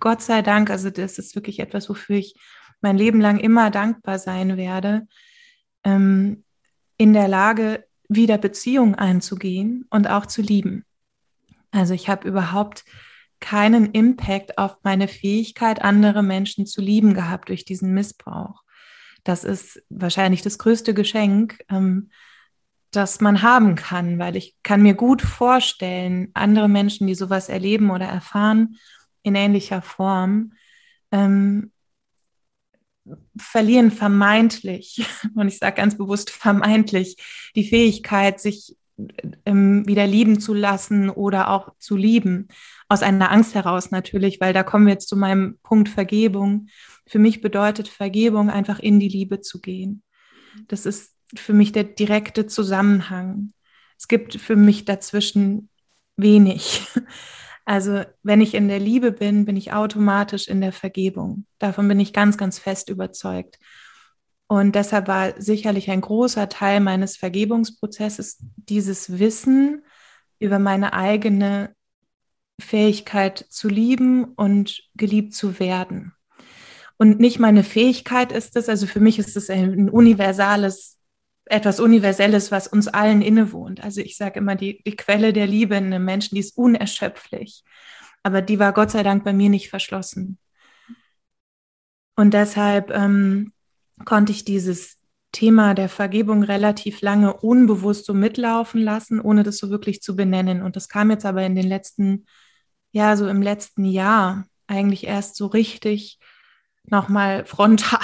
Gott 0.00 0.22
sei 0.22 0.42
Dank, 0.42 0.70
also 0.70 0.90
das 0.90 1.18
ist 1.18 1.34
wirklich 1.34 1.60
etwas, 1.60 1.88
wofür 1.88 2.16
ich 2.16 2.34
mein 2.80 2.96
Leben 2.96 3.20
lang 3.20 3.38
immer 3.38 3.70
dankbar 3.70 4.18
sein 4.18 4.56
werde, 4.56 5.06
ähm, 5.84 6.44
in 6.96 7.12
der 7.12 7.28
Lage, 7.28 7.84
wieder 8.08 8.38
Beziehungen 8.38 8.96
einzugehen 8.96 9.86
und 9.90 10.08
auch 10.08 10.26
zu 10.26 10.42
lieben. 10.42 10.84
Also 11.70 11.94
ich 11.94 12.08
habe 12.08 12.26
überhaupt 12.26 12.84
keinen 13.38 13.92
Impact 13.92 14.58
auf 14.58 14.76
meine 14.82 15.06
Fähigkeit, 15.06 15.80
andere 15.82 16.22
Menschen 16.22 16.66
zu 16.66 16.80
lieben 16.80 17.14
gehabt 17.14 17.48
durch 17.48 17.64
diesen 17.64 17.94
Missbrauch. 17.94 18.62
Das 19.22 19.44
ist 19.44 19.82
wahrscheinlich 19.88 20.42
das 20.42 20.58
größte 20.58 20.92
Geschenk, 20.92 21.60
ähm, 21.70 22.10
das 22.90 23.20
man 23.20 23.42
haben 23.42 23.76
kann, 23.76 24.18
weil 24.18 24.34
ich 24.34 24.56
kann 24.64 24.82
mir 24.82 24.94
gut 24.94 25.22
vorstellen, 25.22 26.30
andere 26.34 26.68
Menschen, 26.68 27.06
die 27.06 27.14
sowas 27.14 27.48
erleben 27.48 27.90
oder 27.90 28.06
erfahren 28.06 28.76
in 29.22 29.34
ähnlicher 29.34 29.82
Form, 29.82 30.52
ähm, 31.12 31.72
verlieren 33.36 33.90
vermeintlich, 33.90 35.04
und 35.34 35.48
ich 35.48 35.58
sage 35.58 35.76
ganz 35.76 35.96
bewusst 35.96 36.30
vermeintlich, 36.30 37.16
die 37.54 37.64
Fähigkeit, 37.64 38.40
sich 38.40 38.76
ähm, 39.46 39.86
wieder 39.86 40.06
lieben 40.06 40.40
zu 40.40 40.54
lassen 40.54 41.10
oder 41.10 41.50
auch 41.50 41.72
zu 41.78 41.96
lieben. 41.96 42.48
Aus 42.88 43.02
einer 43.02 43.30
Angst 43.30 43.54
heraus 43.54 43.90
natürlich, 43.90 44.40
weil 44.40 44.52
da 44.52 44.62
kommen 44.62 44.86
wir 44.86 44.92
jetzt 44.92 45.08
zu 45.08 45.16
meinem 45.16 45.58
Punkt 45.62 45.88
Vergebung. 45.88 46.68
Für 47.06 47.18
mich 47.18 47.40
bedeutet 47.40 47.88
Vergebung 47.88 48.50
einfach 48.50 48.78
in 48.78 49.00
die 49.00 49.08
Liebe 49.08 49.40
zu 49.40 49.60
gehen. 49.60 50.02
Das 50.68 50.86
ist 50.86 51.14
für 51.34 51.52
mich 51.52 51.72
der 51.72 51.84
direkte 51.84 52.46
Zusammenhang. 52.46 53.52
Es 53.96 54.08
gibt 54.08 54.34
für 54.34 54.56
mich 54.56 54.84
dazwischen 54.84 55.68
wenig. 56.16 56.82
Also 57.70 58.02
wenn 58.24 58.40
ich 58.40 58.54
in 58.54 58.66
der 58.66 58.80
Liebe 58.80 59.12
bin, 59.12 59.44
bin 59.44 59.56
ich 59.56 59.72
automatisch 59.72 60.48
in 60.48 60.60
der 60.60 60.72
Vergebung. 60.72 61.46
Davon 61.60 61.86
bin 61.86 62.00
ich 62.00 62.12
ganz, 62.12 62.36
ganz 62.36 62.58
fest 62.58 62.88
überzeugt. 62.88 63.60
Und 64.48 64.74
deshalb 64.74 65.06
war 65.06 65.40
sicherlich 65.40 65.88
ein 65.88 66.00
großer 66.00 66.48
Teil 66.48 66.80
meines 66.80 67.16
Vergebungsprozesses 67.16 68.42
dieses 68.56 69.20
Wissen 69.20 69.84
über 70.40 70.58
meine 70.58 70.94
eigene 70.94 71.72
Fähigkeit 72.60 73.46
zu 73.50 73.68
lieben 73.68 74.24
und 74.24 74.82
geliebt 74.96 75.32
zu 75.32 75.60
werden. 75.60 76.12
Und 76.98 77.20
nicht 77.20 77.38
meine 77.38 77.62
Fähigkeit 77.62 78.32
ist 78.32 78.56
es, 78.56 78.68
also 78.68 78.88
für 78.88 78.98
mich 78.98 79.20
ist 79.20 79.36
es 79.36 79.48
ein 79.48 79.88
universales, 79.88 80.98
etwas 81.50 81.80
Universelles, 81.80 82.50
was 82.50 82.66
uns 82.66 82.88
allen 82.88 83.22
innewohnt. 83.22 83.82
Also 83.82 84.00
ich 84.00 84.16
sage 84.16 84.38
immer, 84.38 84.54
die, 84.54 84.82
die 84.84 84.96
Quelle 84.96 85.32
der 85.32 85.46
Liebe 85.46 85.76
in 85.76 85.86
einem 85.86 86.04
Menschen, 86.04 86.34
die 86.34 86.40
ist 86.40 86.56
unerschöpflich. 86.56 87.64
Aber 88.22 88.42
die 88.42 88.58
war 88.58 88.72
Gott 88.72 88.90
sei 88.90 89.02
Dank 89.02 89.24
bei 89.24 89.32
mir 89.32 89.48
nicht 89.48 89.70
verschlossen. 89.70 90.38
Und 92.16 92.34
deshalb 92.34 92.90
ähm, 92.90 93.52
konnte 94.04 94.32
ich 94.32 94.44
dieses 94.44 94.98
Thema 95.32 95.74
der 95.74 95.88
Vergebung 95.88 96.42
relativ 96.42 97.00
lange 97.00 97.34
unbewusst 97.34 98.04
so 98.04 98.14
mitlaufen 98.14 98.82
lassen, 98.82 99.20
ohne 99.20 99.42
das 99.42 99.58
so 99.58 99.70
wirklich 99.70 100.02
zu 100.02 100.16
benennen. 100.16 100.62
Und 100.62 100.76
das 100.76 100.88
kam 100.88 101.10
jetzt 101.10 101.24
aber 101.24 101.42
in 101.44 101.54
den 101.54 101.66
letzten, 101.68 102.26
ja, 102.92 103.16
so 103.16 103.28
im 103.28 103.42
letzten 103.42 103.84
Jahr 103.84 104.44
eigentlich 104.66 105.06
erst 105.06 105.36
so 105.36 105.46
richtig 105.46 106.18
nochmal 106.84 107.44
frontal 107.44 108.00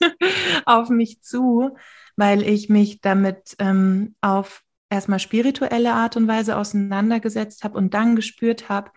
auf 0.66 0.90
mich 0.90 1.22
zu, 1.22 1.76
weil 2.16 2.42
ich 2.42 2.68
mich 2.68 3.00
damit 3.00 3.56
ähm, 3.58 4.14
auf 4.20 4.62
erstmal 4.90 5.18
spirituelle 5.18 5.92
Art 5.92 6.16
und 6.16 6.28
Weise 6.28 6.56
auseinandergesetzt 6.56 7.64
habe 7.64 7.76
und 7.78 7.94
dann 7.94 8.16
gespürt 8.16 8.68
habe, 8.68 8.90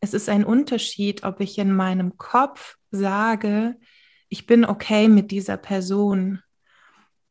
es 0.00 0.12
ist 0.12 0.28
ein 0.28 0.44
Unterschied, 0.44 1.24
ob 1.24 1.40
ich 1.40 1.58
in 1.58 1.72
meinem 1.74 2.18
Kopf 2.18 2.76
sage, 2.90 3.76
ich 4.28 4.46
bin 4.46 4.64
okay 4.64 5.08
mit 5.08 5.30
dieser 5.30 5.56
Person. 5.56 6.40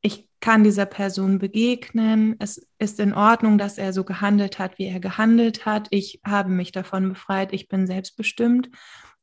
Ich 0.01 0.29
kann 0.39 0.63
dieser 0.63 0.85
Person 0.85 1.37
begegnen. 1.37 2.35
Es 2.39 2.65
ist 2.77 2.99
in 2.99 3.13
Ordnung, 3.13 3.57
dass 3.57 3.77
er 3.77 3.93
so 3.93 4.03
gehandelt 4.03 4.57
hat, 4.57 4.77
wie 4.79 4.87
er 4.87 4.99
gehandelt 4.99 5.65
hat. 5.65 5.87
Ich 5.91 6.21
habe 6.25 6.49
mich 6.49 6.71
davon 6.71 7.09
befreit. 7.09 7.53
Ich 7.53 7.67
bin 7.67 7.87
selbstbestimmt. 7.87 8.69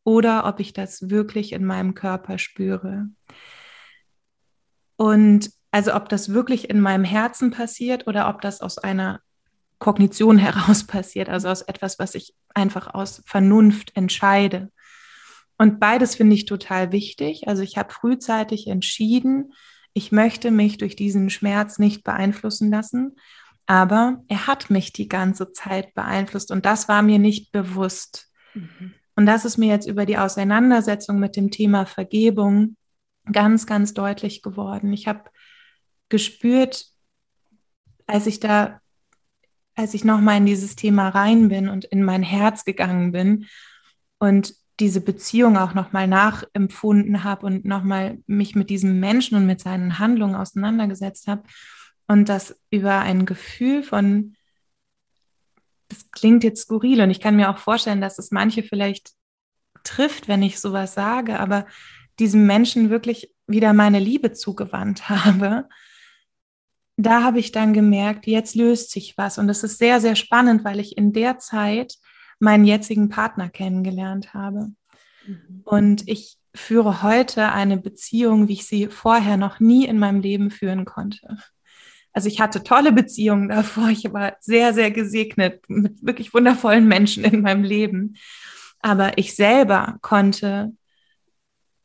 oder 0.04 0.46
ob 0.46 0.60
ich 0.60 0.72
das 0.72 1.10
wirklich 1.10 1.52
in 1.52 1.64
meinem 1.64 1.94
Körper 1.94 2.38
spüre. 2.38 3.08
Und 4.96 5.50
also 5.70 5.94
ob 5.94 6.08
das 6.08 6.32
wirklich 6.32 6.70
in 6.70 6.80
meinem 6.80 7.04
Herzen 7.04 7.50
passiert 7.50 8.06
oder 8.06 8.28
ob 8.28 8.40
das 8.40 8.60
aus 8.60 8.78
einer 8.78 9.20
Kognition 9.78 10.38
heraus 10.38 10.84
passiert, 10.86 11.28
also 11.28 11.48
aus 11.48 11.62
etwas, 11.62 11.98
was 11.98 12.14
ich 12.14 12.34
einfach 12.54 12.94
aus 12.94 13.22
Vernunft 13.26 13.96
entscheide. 13.96 14.70
Und 15.58 15.78
beides 15.78 16.16
finde 16.16 16.34
ich 16.34 16.46
total 16.46 16.90
wichtig. 16.92 17.46
Also 17.46 17.62
ich 17.62 17.76
habe 17.76 17.92
frühzeitig 17.92 18.66
entschieden, 18.66 19.52
ich 19.92 20.12
möchte 20.12 20.50
mich 20.50 20.78
durch 20.78 20.96
diesen 20.96 21.30
Schmerz 21.30 21.78
nicht 21.78 22.04
beeinflussen 22.04 22.70
lassen, 22.70 23.16
aber 23.66 24.22
er 24.28 24.46
hat 24.46 24.70
mich 24.70 24.92
die 24.92 25.08
ganze 25.08 25.52
Zeit 25.52 25.94
beeinflusst 25.94 26.50
und 26.50 26.64
das 26.64 26.88
war 26.88 27.02
mir 27.02 27.18
nicht 27.18 27.52
bewusst. 27.52 28.28
Mhm. 28.54 28.94
Und 29.16 29.26
das 29.26 29.44
ist 29.44 29.58
mir 29.58 29.68
jetzt 29.68 29.86
über 29.86 30.06
die 30.06 30.16
Auseinandersetzung 30.16 31.18
mit 31.18 31.36
dem 31.36 31.50
Thema 31.50 31.84
Vergebung 31.84 32.76
ganz, 33.30 33.66
ganz 33.66 33.92
deutlich 33.92 34.42
geworden. 34.42 34.92
Ich 34.92 35.06
habe 35.06 35.24
gespürt, 36.10 36.86
als 38.06 38.26
ich 38.26 38.40
da, 38.40 38.80
als 39.74 39.94
ich 39.94 40.04
nochmal 40.04 40.36
in 40.36 40.46
dieses 40.46 40.76
Thema 40.76 41.08
rein 41.08 41.48
bin 41.48 41.68
und 41.68 41.84
in 41.86 42.02
mein 42.02 42.22
Herz 42.22 42.64
gegangen 42.64 43.12
bin 43.12 43.46
und 44.18 44.54
diese 44.80 45.00
Beziehung 45.00 45.56
auch 45.56 45.74
nochmal 45.74 46.08
nachempfunden 46.08 47.22
habe 47.22 47.46
und 47.46 47.64
nochmal 47.64 48.18
mich 48.26 48.54
mit 48.54 48.70
diesem 48.70 48.98
Menschen 48.98 49.36
und 49.36 49.46
mit 49.46 49.60
seinen 49.60 49.98
Handlungen 49.98 50.34
auseinandergesetzt 50.34 51.28
habe. 51.28 51.42
Und 52.06 52.28
das 52.28 52.60
über 52.70 52.98
ein 52.98 53.26
Gefühl 53.26 53.82
von, 53.82 54.34
das 55.88 56.10
klingt 56.10 56.44
jetzt 56.44 56.62
skurril 56.62 57.02
und 57.02 57.10
ich 57.10 57.20
kann 57.20 57.36
mir 57.36 57.50
auch 57.50 57.58
vorstellen, 57.58 58.00
dass 58.00 58.18
es 58.18 58.30
manche 58.30 58.62
vielleicht 58.62 59.12
trifft, 59.84 60.28
wenn 60.28 60.42
ich 60.42 60.60
sowas 60.60 60.94
sage, 60.94 61.38
aber 61.38 61.66
diesem 62.18 62.46
Menschen 62.46 62.90
wirklich 62.90 63.34
wieder 63.46 63.72
meine 63.72 63.98
Liebe 63.98 64.32
zugewandt 64.32 65.08
habe, 65.08 65.68
da 67.02 67.22
habe 67.22 67.38
ich 67.38 67.52
dann 67.52 67.72
gemerkt, 67.72 68.26
jetzt 68.26 68.54
löst 68.54 68.90
sich 68.90 69.16
was. 69.16 69.38
Und 69.38 69.48
das 69.48 69.62
ist 69.62 69.78
sehr, 69.78 70.00
sehr 70.00 70.16
spannend, 70.16 70.64
weil 70.64 70.80
ich 70.80 70.96
in 70.96 71.12
der 71.12 71.38
Zeit 71.38 71.96
meinen 72.38 72.64
jetzigen 72.64 73.08
Partner 73.08 73.48
kennengelernt 73.48 74.34
habe. 74.34 74.72
Mhm. 75.26 75.62
Und 75.64 76.08
ich 76.08 76.36
führe 76.54 77.02
heute 77.02 77.52
eine 77.52 77.76
Beziehung, 77.76 78.48
wie 78.48 78.54
ich 78.54 78.66
sie 78.66 78.88
vorher 78.88 79.36
noch 79.36 79.60
nie 79.60 79.86
in 79.86 79.98
meinem 79.98 80.20
Leben 80.20 80.50
führen 80.50 80.84
konnte. 80.84 81.38
Also 82.12 82.28
ich 82.28 82.40
hatte 82.40 82.64
tolle 82.64 82.92
Beziehungen 82.92 83.48
davor. 83.48 83.88
Ich 83.88 84.12
war 84.12 84.36
sehr, 84.40 84.74
sehr 84.74 84.90
gesegnet 84.90 85.62
mit 85.68 86.04
wirklich 86.04 86.34
wundervollen 86.34 86.88
Menschen 86.88 87.24
in 87.24 87.42
meinem 87.42 87.62
Leben. 87.62 88.16
Aber 88.80 89.18
ich 89.18 89.36
selber 89.36 89.98
konnte 90.00 90.72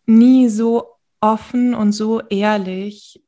nie 0.06 0.50
so 0.50 0.96
offen 1.20 1.74
und 1.74 1.92
so 1.92 2.22
ehrlich 2.30 3.22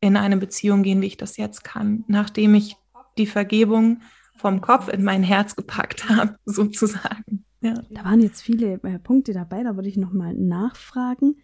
in 0.00 0.16
eine 0.16 0.36
Beziehung 0.36 0.82
gehen, 0.82 1.00
wie 1.00 1.06
ich 1.06 1.16
das 1.16 1.36
jetzt 1.36 1.64
kann, 1.64 2.04
nachdem 2.06 2.54
ich 2.54 2.76
die 3.16 3.26
Vergebung 3.26 4.00
vom 4.36 4.60
Kopf 4.60 4.88
in 4.88 5.02
mein 5.02 5.22
Herz 5.22 5.56
gepackt 5.56 6.08
habe, 6.08 6.36
sozusagen. 6.44 7.44
Ja. 7.60 7.74
Da 7.90 8.04
waren 8.04 8.20
jetzt 8.20 8.40
viele 8.40 8.74
äh, 8.84 8.98
Punkte 9.00 9.32
dabei, 9.32 9.64
da 9.64 9.74
würde 9.74 9.88
ich 9.88 9.96
nochmal 9.96 10.34
nachfragen. 10.34 11.36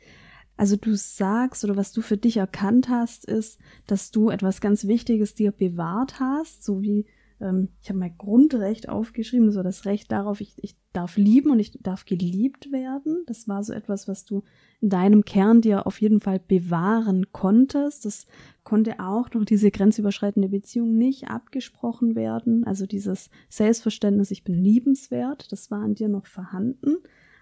Also 0.57 0.77
du 0.77 0.95
sagst 0.95 1.64
oder 1.64 1.77
was 1.77 1.93
du 1.93 2.01
für 2.01 2.17
dich 2.17 2.37
erkannt 2.37 2.88
hast, 2.88 3.25
ist, 3.25 3.59
dass 3.88 4.12
du 4.12 4.31
etwas 4.31 4.61
ganz 4.61 4.87
Wichtiges 4.87 5.35
dir 5.35 5.51
bewahrt 5.51 6.21
hast, 6.21 6.62
so 6.62 6.81
wie 6.81 7.07
ähm, 7.40 7.71
ich 7.83 7.88
habe 7.88 7.99
mein 7.99 8.17
Grundrecht 8.17 8.88
aufgeschrieben, 8.88 9.51
so 9.51 9.62
das 9.62 9.85
Recht 9.85 10.12
darauf, 10.12 10.40
ich, 10.40 10.55
ich 10.62 10.77
darf 10.93 11.17
lieben 11.17 11.51
und 11.51 11.59
ich 11.59 11.73
darf 11.83 12.05
geliebt 12.05 12.71
werden. 12.71 13.25
Das 13.27 13.49
war 13.49 13.64
so 13.64 13.73
etwas, 13.73 14.07
was 14.07 14.25
du 14.25 14.45
deinem 14.88 15.25
Kern 15.25 15.61
dir 15.61 15.87
auf 15.87 16.01
jeden 16.01 16.20
Fall 16.20 16.38
bewahren 16.38 17.33
konntest. 17.33 18.05
Das 18.05 18.27
konnte 18.64 19.01
auch 19.01 19.29
durch 19.29 19.47
diese 19.47 19.70
grenzüberschreitende 19.70 20.49
Beziehung 20.49 20.97
nicht 20.97 21.29
abgesprochen 21.29 22.14
werden. 22.14 22.64
Also 22.64 22.87
dieses 22.87 23.31
Selbstverständnis, 23.49 24.31
ich 24.31 24.44
bin 24.44 24.55
liebenswert, 24.55 25.53
das 25.53 25.70
war 25.70 25.81
an 25.81 25.94
dir 25.94 26.09
noch 26.09 26.27
vorhanden. 26.27 26.97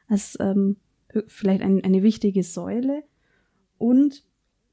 Als 0.08 0.36
ähm, 0.40 0.76
vielleicht 1.26 1.62
ein, 1.62 1.84
eine 1.84 2.02
wichtige 2.02 2.42
Säule. 2.42 3.04
Und 3.78 4.24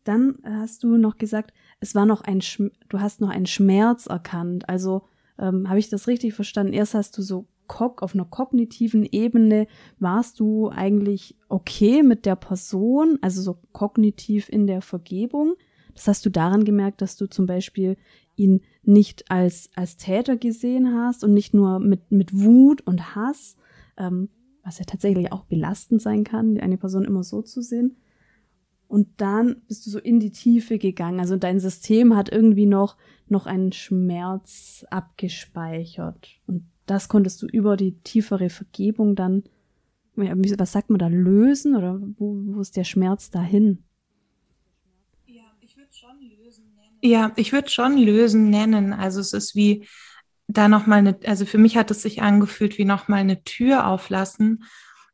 dann 0.03 0.37
hast 0.43 0.83
du 0.83 0.97
noch 0.97 1.17
gesagt, 1.17 1.53
es 1.79 1.95
war 1.95 2.05
noch 2.05 2.21
ein, 2.21 2.41
Sch 2.41 2.61
du 2.89 2.99
hast 2.99 3.21
noch 3.21 3.29
einen 3.29 3.45
Schmerz 3.45 4.07
erkannt. 4.07 4.67
Also 4.67 5.03
ähm, 5.37 5.69
habe 5.69 5.79
ich 5.79 5.89
das 5.89 6.07
richtig 6.07 6.33
verstanden? 6.33 6.73
Erst 6.73 6.93
hast 6.93 7.17
du 7.17 7.21
so 7.21 7.47
auf 7.77 8.13
einer 8.13 8.25
kognitiven 8.25 9.03
Ebene 9.03 9.67
warst 9.99 10.39
du 10.39 10.69
eigentlich 10.69 11.35
okay 11.47 12.03
mit 12.03 12.25
der 12.25 12.35
Person, 12.35 13.17
also 13.21 13.41
so 13.41 13.59
kognitiv 13.71 14.49
in 14.49 14.67
der 14.67 14.81
Vergebung. 14.81 15.55
Das 15.93 16.07
hast 16.07 16.25
du 16.25 16.29
daran 16.29 16.65
gemerkt, 16.65 17.01
dass 17.01 17.15
du 17.15 17.27
zum 17.27 17.45
Beispiel 17.45 17.97
ihn 18.35 18.61
nicht 18.83 19.29
als, 19.29 19.69
als 19.75 19.97
Täter 19.97 20.37
gesehen 20.37 20.93
hast 20.93 21.23
und 21.23 21.33
nicht 21.33 21.53
nur 21.53 21.79
mit, 21.79 22.11
mit 22.11 22.33
Wut 22.33 22.81
und 22.81 23.15
Hass, 23.15 23.57
ähm, 23.97 24.29
was 24.63 24.79
ja 24.79 24.85
tatsächlich 24.85 25.31
auch 25.31 25.45
belastend 25.45 26.01
sein 26.01 26.23
kann, 26.23 26.59
eine 26.59 26.77
Person 26.77 27.03
immer 27.03 27.23
so 27.23 27.41
zu 27.41 27.61
sehen, 27.61 27.97
und 28.89 29.07
dann 29.17 29.61
bist 29.67 29.85
du 29.85 29.91
so 29.91 29.99
in 29.99 30.19
die 30.19 30.31
Tiefe 30.31 30.79
gegangen. 30.79 31.19
Also 31.19 31.37
dein 31.37 31.59
System 31.59 32.15
hat 32.15 32.31
irgendwie 32.31 32.65
noch, 32.65 32.97
noch 33.27 33.45
einen 33.45 33.71
Schmerz 33.71 34.83
abgespeichert. 34.89 36.27
Und 36.47 36.67
das 36.89 37.07
konntest 37.07 37.41
du 37.41 37.47
über 37.47 37.77
die 37.77 37.99
tiefere 38.01 38.49
Vergebung 38.49 39.15
dann, 39.15 39.43
was 40.15 40.71
sagt 40.71 40.89
man 40.89 40.99
da, 40.99 41.07
lösen? 41.07 41.75
Oder 41.75 41.99
wo, 42.17 42.35
wo 42.55 42.61
ist 42.61 42.75
der 42.75 42.83
Schmerz 42.83 43.29
dahin? 43.29 43.83
Ja, 45.25 45.43
ich 45.61 45.77
würde 45.77 45.93
schon 45.93 46.19
lösen 46.21 46.65
nennen. 46.75 46.97
Ja, 47.01 47.31
ich 47.35 47.53
würde 47.53 47.69
schon 47.69 47.97
lösen 47.97 48.49
nennen. 48.49 48.93
Also 48.93 49.19
es 49.19 49.33
ist 49.33 49.55
wie 49.55 49.87
da 50.47 50.67
nochmal 50.67 50.99
eine, 50.99 51.19
also 51.25 51.45
für 51.45 51.59
mich 51.59 51.77
hat 51.77 51.91
es 51.91 52.01
sich 52.01 52.21
angefühlt 52.21 52.77
wie 52.77 52.85
nochmal 52.85 53.19
eine 53.19 53.43
Tür 53.43 53.87
auflassen, 53.87 54.63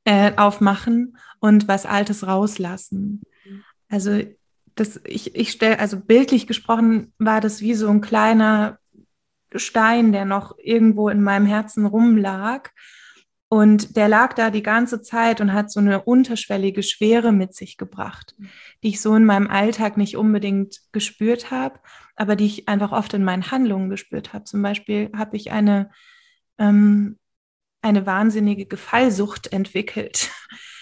äh, 0.06 0.32
aufmachen 0.38 1.18
und 1.40 1.68
was 1.68 1.86
Altes 1.86 2.26
rauslassen. 2.26 3.22
Also 3.90 4.22
das, 4.76 5.02
ich, 5.06 5.36
ich 5.36 5.52
stelle, 5.52 5.80
also 5.80 6.00
bildlich 6.00 6.48
gesprochen 6.48 7.14
war 7.18 7.42
das 7.42 7.62
wie 7.62 7.74
so 7.74 7.90
ein 7.90 8.02
kleiner 8.02 8.80
Stein, 9.60 10.12
der 10.12 10.26
noch 10.26 10.58
irgendwo 10.58 11.10
in 11.10 11.22
meinem 11.22 11.46
Herzen 11.46 11.86
rumlag. 11.86 12.70
Und 13.48 13.96
der 13.96 14.08
lag 14.08 14.34
da 14.34 14.50
die 14.50 14.64
ganze 14.64 15.02
Zeit 15.02 15.40
und 15.40 15.54
hat 15.54 15.72
so 15.72 15.80
eine 15.80 16.02
unterschwellige 16.02 16.84
Schwere 16.84 17.32
mit 17.32 17.54
sich 17.54 17.78
gebracht, 17.78 18.36
die 18.84 18.90
ich 18.90 19.02
so 19.02 19.16
in 19.16 19.24
meinem 19.24 19.48
Alltag 19.48 19.98
nicht 19.98 20.18
unbedingt 20.18 20.82
gespürt 20.92 21.52
habe, 21.52 21.80
aber 22.16 22.36
die 22.36 22.48
ich 22.48 22.68
einfach 22.68 22.92
oft 22.92 23.14
in 23.14 23.24
meinen 23.24 23.52
Handlungen 23.52 23.90
gespürt 23.90 24.34
habe. 24.34 24.46
Zum 24.46 24.62
Beispiel 24.62 25.12
habe 25.16 25.38
ich 25.38 25.52
eine, 25.52 25.92
ähm, 26.58 27.20
eine 27.82 28.06
wahnsinnige 28.06 28.66
Gefallsucht 28.66 29.54
entwickelt 29.54 30.32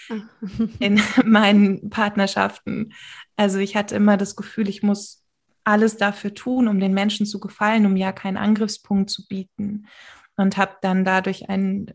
in 0.78 1.00
meinen 1.24 1.90
Partnerschaften. 1.90 2.94
Also 3.36 3.58
ich 3.58 3.76
hatte 3.76 3.94
immer 3.94 4.16
das 4.16 4.36
Gefühl, 4.36 4.68
ich 4.68 4.82
muss 4.82 5.23
alles 5.64 5.96
dafür 5.96 6.34
tun, 6.34 6.68
um 6.68 6.78
den 6.78 6.94
Menschen 6.94 7.26
zu 7.26 7.40
gefallen, 7.40 7.86
um 7.86 7.96
ja 7.96 8.12
keinen 8.12 8.36
Angriffspunkt 8.36 9.10
zu 9.10 9.26
bieten. 9.26 9.86
Und 10.36 10.56
habe 10.56 10.76
dann 10.82 11.04
dadurch 11.04 11.48
ein, 11.48 11.92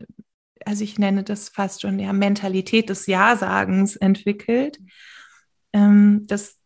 also 0.64 0.82
ich 0.84 0.98
nenne 0.98 1.22
das 1.22 1.48
fast 1.48 1.82
schon 1.82 1.98
ja 1.98 2.12
Mentalität 2.12 2.88
des 2.88 3.06
Ja-Sagens 3.06 3.96
entwickelt. 3.96 4.78
Ähm, 5.72 6.24
das 6.26 6.60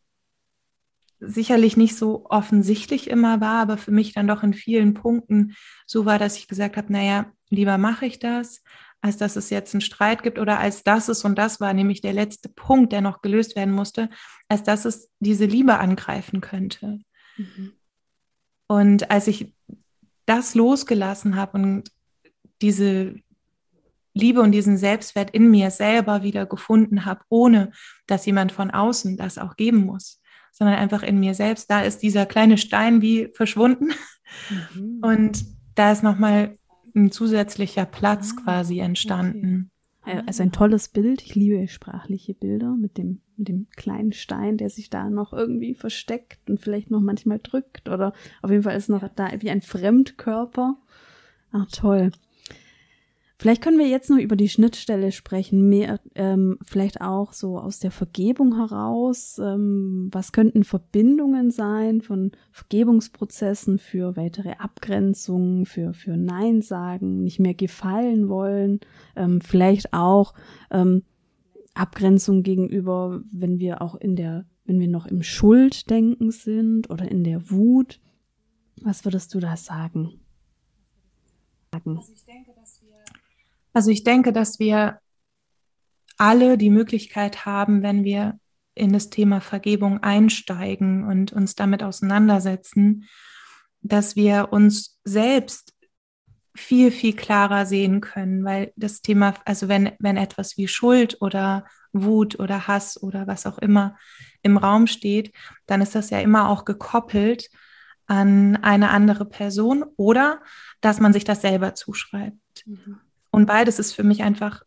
sicherlich 1.21 1.77
nicht 1.77 1.97
so 1.97 2.27
offensichtlich 2.29 3.09
immer 3.09 3.41
war, 3.41 3.63
aber 3.63 3.77
für 3.77 3.91
mich 3.91 4.13
dann 4.13 4.29
doch 4.29 4.43
in 4.43 4.55
vielen 4.55 4.95
Punkten 4.95 5.55
so 5.87 6.05
war, 6.05 6.19
dass 6.19 6.37
ich 6.37 6.49
gesagt 6.49 6.77
habe, 6.77 6.93
naja, 6.93 7.33
lieber 7.51 7.79
mache 7.79 8.07
ich 8.07 8.19
das, 8.19 8.63
als 9.05 9.19
dass 9.19 9.37
es 9.37 9.51
jetzt 9.51 9.75
einen 9.75 9.83
Streit 9.83 10.23
gibt 10.23 10.39
oder 10.39 10.59
als 10.59 10.83
dass 10.83 11.11
es, 11.11 11.27
und 11.27 11.37
das 11.37 11.61
war 11.61 11.75
nämlich 11.75 12.01
der 12.01 12.15
letzte 12.15 12.49
Punkt, 12.49 12.91
der 12.91 13.03
noch 13.03 13.21
gelöst 13.21 13.55
werden 13.55 13.75
musste, 13.75 14.09
als 14.49 14.63
dass 14.63 14.87
es 14.87 15.11
diese 15.19 15.45
Liebe 15.45 15.77
angreifen 15.77 16.41
könnte. 16.41 17.01
Mhm. 17.37 17.73
Und 18.67 19.11
als 19.11 19.27
ich 19.27 19.55
das 20.25 20.55
losgelassen 20.55 21.37
habe 21.37 21.59
und 21.59 21.91
diese 22.63 23.17
Liebe 24.15 24.41
und 24.41 24.53
diesen 24.53 24.79
Selbstwert 24.79 25.33
in 25.33 25.51
mir 25.51 25.71
selber 25.71 26.23
wieder 26.23 26.47
gefunden 26.47 27.05
habe, 27.05 27.21
ohne 27.29 27.73
dass 28.07 28.25
jemand 28.25 28.53
von 28.53 28.71
außen 28.71 29.19
das 29.19 29.37
auch 29.37 29.57
geben 29.57 29.85
muss, 29.85 30.23
sondern 30.51 30.77
einfach 30.77 31.03
in 31.03 31.21
mir 31.21 31.35
selbst, 31.35 31.71
da 31.71 31.83
ist 31.83 31.99
dieser 31.99 32.25
kleine 32.25 32.57
Stein 32.57 33.03
wie 33.03 33.29
verschwunden. 33.35 33.91
Mhm. 34.75 35.01
Und 35.03 35.45
da 35.75 35.93
ist 35.93 36.03
nochmal 36.03 36.57
ein 36.95 37.11
zusätzlicher 37.11 37.87
Platz 37.87 38.35
ah, 38.37 38.43
quasi 38.43 38.79
entstanden. 38.79 39.71
Okay. 40.03 40.23
Also 40.27 40.43
ein 40.43 40.53
tolles 40.53 40.89
Bild. 40.89 41.23
Ich 41.23 41.35
liebe 41.35 41.67
sprachliche 41.69 42.35
Bilder 42.35 42.77
mit 42.77 42.99
dem, 42.99 43.21
mit 43.37 43.49
dem 43.49 43.67
kleinen 43.75 44.13
Stein, 44.13 44.59
der 44.59 44.71
sich 44.71 44.91
da 44.91 45.09
noch 45.09 45.33
irgendwie 45.33 45.75
versteckt 45.75 46.51
und 46.51 46.61
vielleicht 46.61 46.91
noch 46.91 47.01
manchmal 47.01 47.39
drückt 47.39 47.89
oder 47.89 48.13
auf 48.43 48.51
jeden 48.51 48.63
Fall 48.63 48.77
ist 48.77 48.89
noch 48.89 49.09
da 49.15 49.31
wie 49.41 49.51
ein 49.51 49.63
Fremdkörper. 49.63 50.77
Ach 51.53 51.67
toll. 51.71 52.13
Vielleicht 53.45 53.61
können 53.61 53.79
wir 53.79 53.89
jetzt 53.89 54.09
noch 54.09 54.17
über 54.17 54.37
die 54.37 54.49
Schnittstelle 54.49 55.13
sprechen, 55.13 55.69
mehr, 55.69 56.01
ähm, 56.15 56.57
vielleicht 56.63 57.03
auch 57.03 57.35
so 57.35 57.59
aus 57.59 57.79
der 57.79 57.91
Vergebung 57.91 58.57
heraus. 58.57 59.39
Ähm, 59.39 60.09
was 60.11 60.33
könnten 60.33 60.65
Verbindungen 60.65 61.51
sein 61.51 62.01
von 62.01 62.33
Vergebungsprozessen 62.53 63.79
für 63.79 64.17
weitere 64.17 64.53
Abgrenzungen, 64.53 65.67
für, 65.67 65.93
für 65.93 66.17
Nein 66.17 66.63
sagen, 66.63 67.23
nicht 67.23 67.39
mehr 67.39 67.53
gefallen 67.53 68.31
wollen, 68.31 68.81
ähm, 69.15 69.43
vielleicht 69.43 69.93
auch 69.93 70.33
ähm, 70.71 71.03
Abgrenzung 71.75 72.45
gegenüber, 72.45 73.21
wenn 73.31 73.59
wir 73.59 73.83
auch 73.83 73.95
in 73.95 74.17
der, 74.17 74.47
wenn 74.65 74.81
wir 74.81 74.89
noch 74.89 75.05
im 75.05 75.23
Schulddenken 75.23 76.31
sind 76.31 76.89
oder 76.89 77.11
in 77.11 77.25
der 77.25 77.51
Wut. 77.51 78.01
Was 78.81 79.05
würdest 79.05 79.35
du 79.35 79.41
da 79.41 79.59
sagen? 79.59 80.19
Also 81.99 82.13
ich 82.15 82.25
denke, 82.25 82.53
also 83.75 83.91
ich 83.91 84.05
denke, 84.05 84.33
dass 84.33 84.59
wir 84.59 85.01
alle 86.17 86.57
die 86.57 86.71
Möglichkeit 86.71 87.45
haben, 87.45 87.83
wenn 87.83 88.05
wir 88.05 88.39
in 88.75 88.93
das 88.93 89.11
Thema 89.11 89.41
Vergebung 89.41 90.03
einsteigen 90.03 91.05
und 91.05 91.33
uns 91.33 91.55
damit 91.55 91.83
auseinandersetzen, 91.83 93.05
dass 93.83 94.17
wir 94.17 94.53
uns 94.53 94.99
selbst 95.05 95.75
viel, 96.57 96.91
viel 96.91 97.15
klarer 97.15 97.67
sehen 97.67 98.01
können, 98.01 98.45
weil 98.45 98.73
das 98.77 99.03
Thema, 99.03 99.35
also 99.45 99.69
wenn, 99.69 99.93
wenn 99.99 100.17
etwas 100.17 100.57
wie 100.57 100.69
Schuld 100.69 101.21
oder 101.21 101.67
Wut 101.93 102.39
oder 102.39 102.67
Hass 102.69 103.01
oder 103.01 103.27
was 103.27 103.47
auch 103.47 103.59
immer 103.59 103.97
im 104.43 104.57
Raum 104.57 104.87
steht, 104.87 105.33
dann 105.67 105.81
ist 105.81 105.95
das 105.95 106.11
ja 106.11 106.21
immer 106.21 106.49
auch 106.49 106.65
gekoppelt 106.65 107.51
an 108.07 108.57
eine 108.57 108.91
andere 108.91 109.25
Person 109.25 109.85
oder 109.97 110.43
dass 110.81 111.01
man 111.01 111.13
sich 111.13 111.25
das 111.25 111.41
selber 111.41 111.75
zuschreibt. 111.75 112.67
Mhm. 112.67 113.01
Und 113.35 113.47
beides 113.47 113.81
ist 113.81 113.93
für 113.93 114.05
mich 114.05 114.23
einfach 114.23 114.63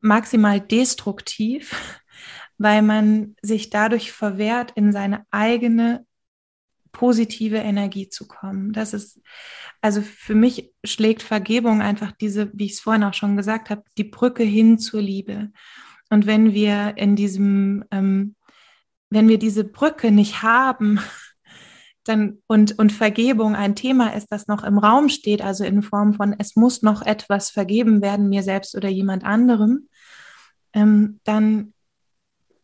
maximal 0.00 0.60
destruktiv, 0.60 2.02
weil 2.58 2.82
man 2.82 3.36
sich 3.42 3.70
dadurch 3.70 4.10
verwehrt, 4.10 4.72
in 4.74 4.92
seine 4.92 5.24
eigene 5.30 6.04
positive 6.90 7.58
Energie 7.58 8.08
zu 8.08 8.26
kommen. 8.26 8.72
Das 8.72 8.92
ist, 8.92 9.20
also 9.80 10.02
für 10.02 10.34
mich 10.34 10.72
schlägt 10.82 11.22
Vergebung 11.22 11.80
einfach 11.80 12.10
diese, 12.10 12.50
wie 12.54 12.66
ich 12.66 12.72
es 12.72 12.80
vorhin 12.80 13.04
auch 13.04 13.14
schon 13.14 13.36
gesagt 13.36 13.70
habe, 13.70 13.84
die 13.96 14.04
Brücke 14.04 14.42
hin 14.42 14.78
zur 14.78 15.00
Liebe. 15.00 15.52
Und 16.10 16.26
wenn 16.26 16.54
wir 16.54 16.94
in 16.96 17.14
diesem, 17.14 17.84
ähm, 17.92 18.34
wenn 19.10 19.28
wir 19.28 19.38
diese 19.38 19.62
Brücke 19.62 20.10
nicht 20.10 20.42
haben, 20.42 20.98
dann 22.08 22.42
und, 22.46 22.78
und 22.78 22.92
Vergebung 22.92 23.54
ein 23.54 23.74
Thema 23.74 24.14
ist, 24.14 24.28
das 24.30 24.46
noch 24.46 24.64
im 24.64 24.78
Raum 24.78 25.08
steht, 25.08 25.42
also 25.42 25.64
in 25.64 25.82
Form 25.82 26.14
von, 26.14 26.34
es 26.38 26.56
muss 26.56 26.82
noch 26.82 27.02
etwas 27.02 27.50
vergeben 27.50 28.02
werden, 28.02 28.28
mir 28.28 28.42
selbst 28.42 28.74
oder 28.74 28.88
jemand 28.88 29.24
anderem, 29.24 29.88
ähm, 30.72 31.20
dann 31.24 31.74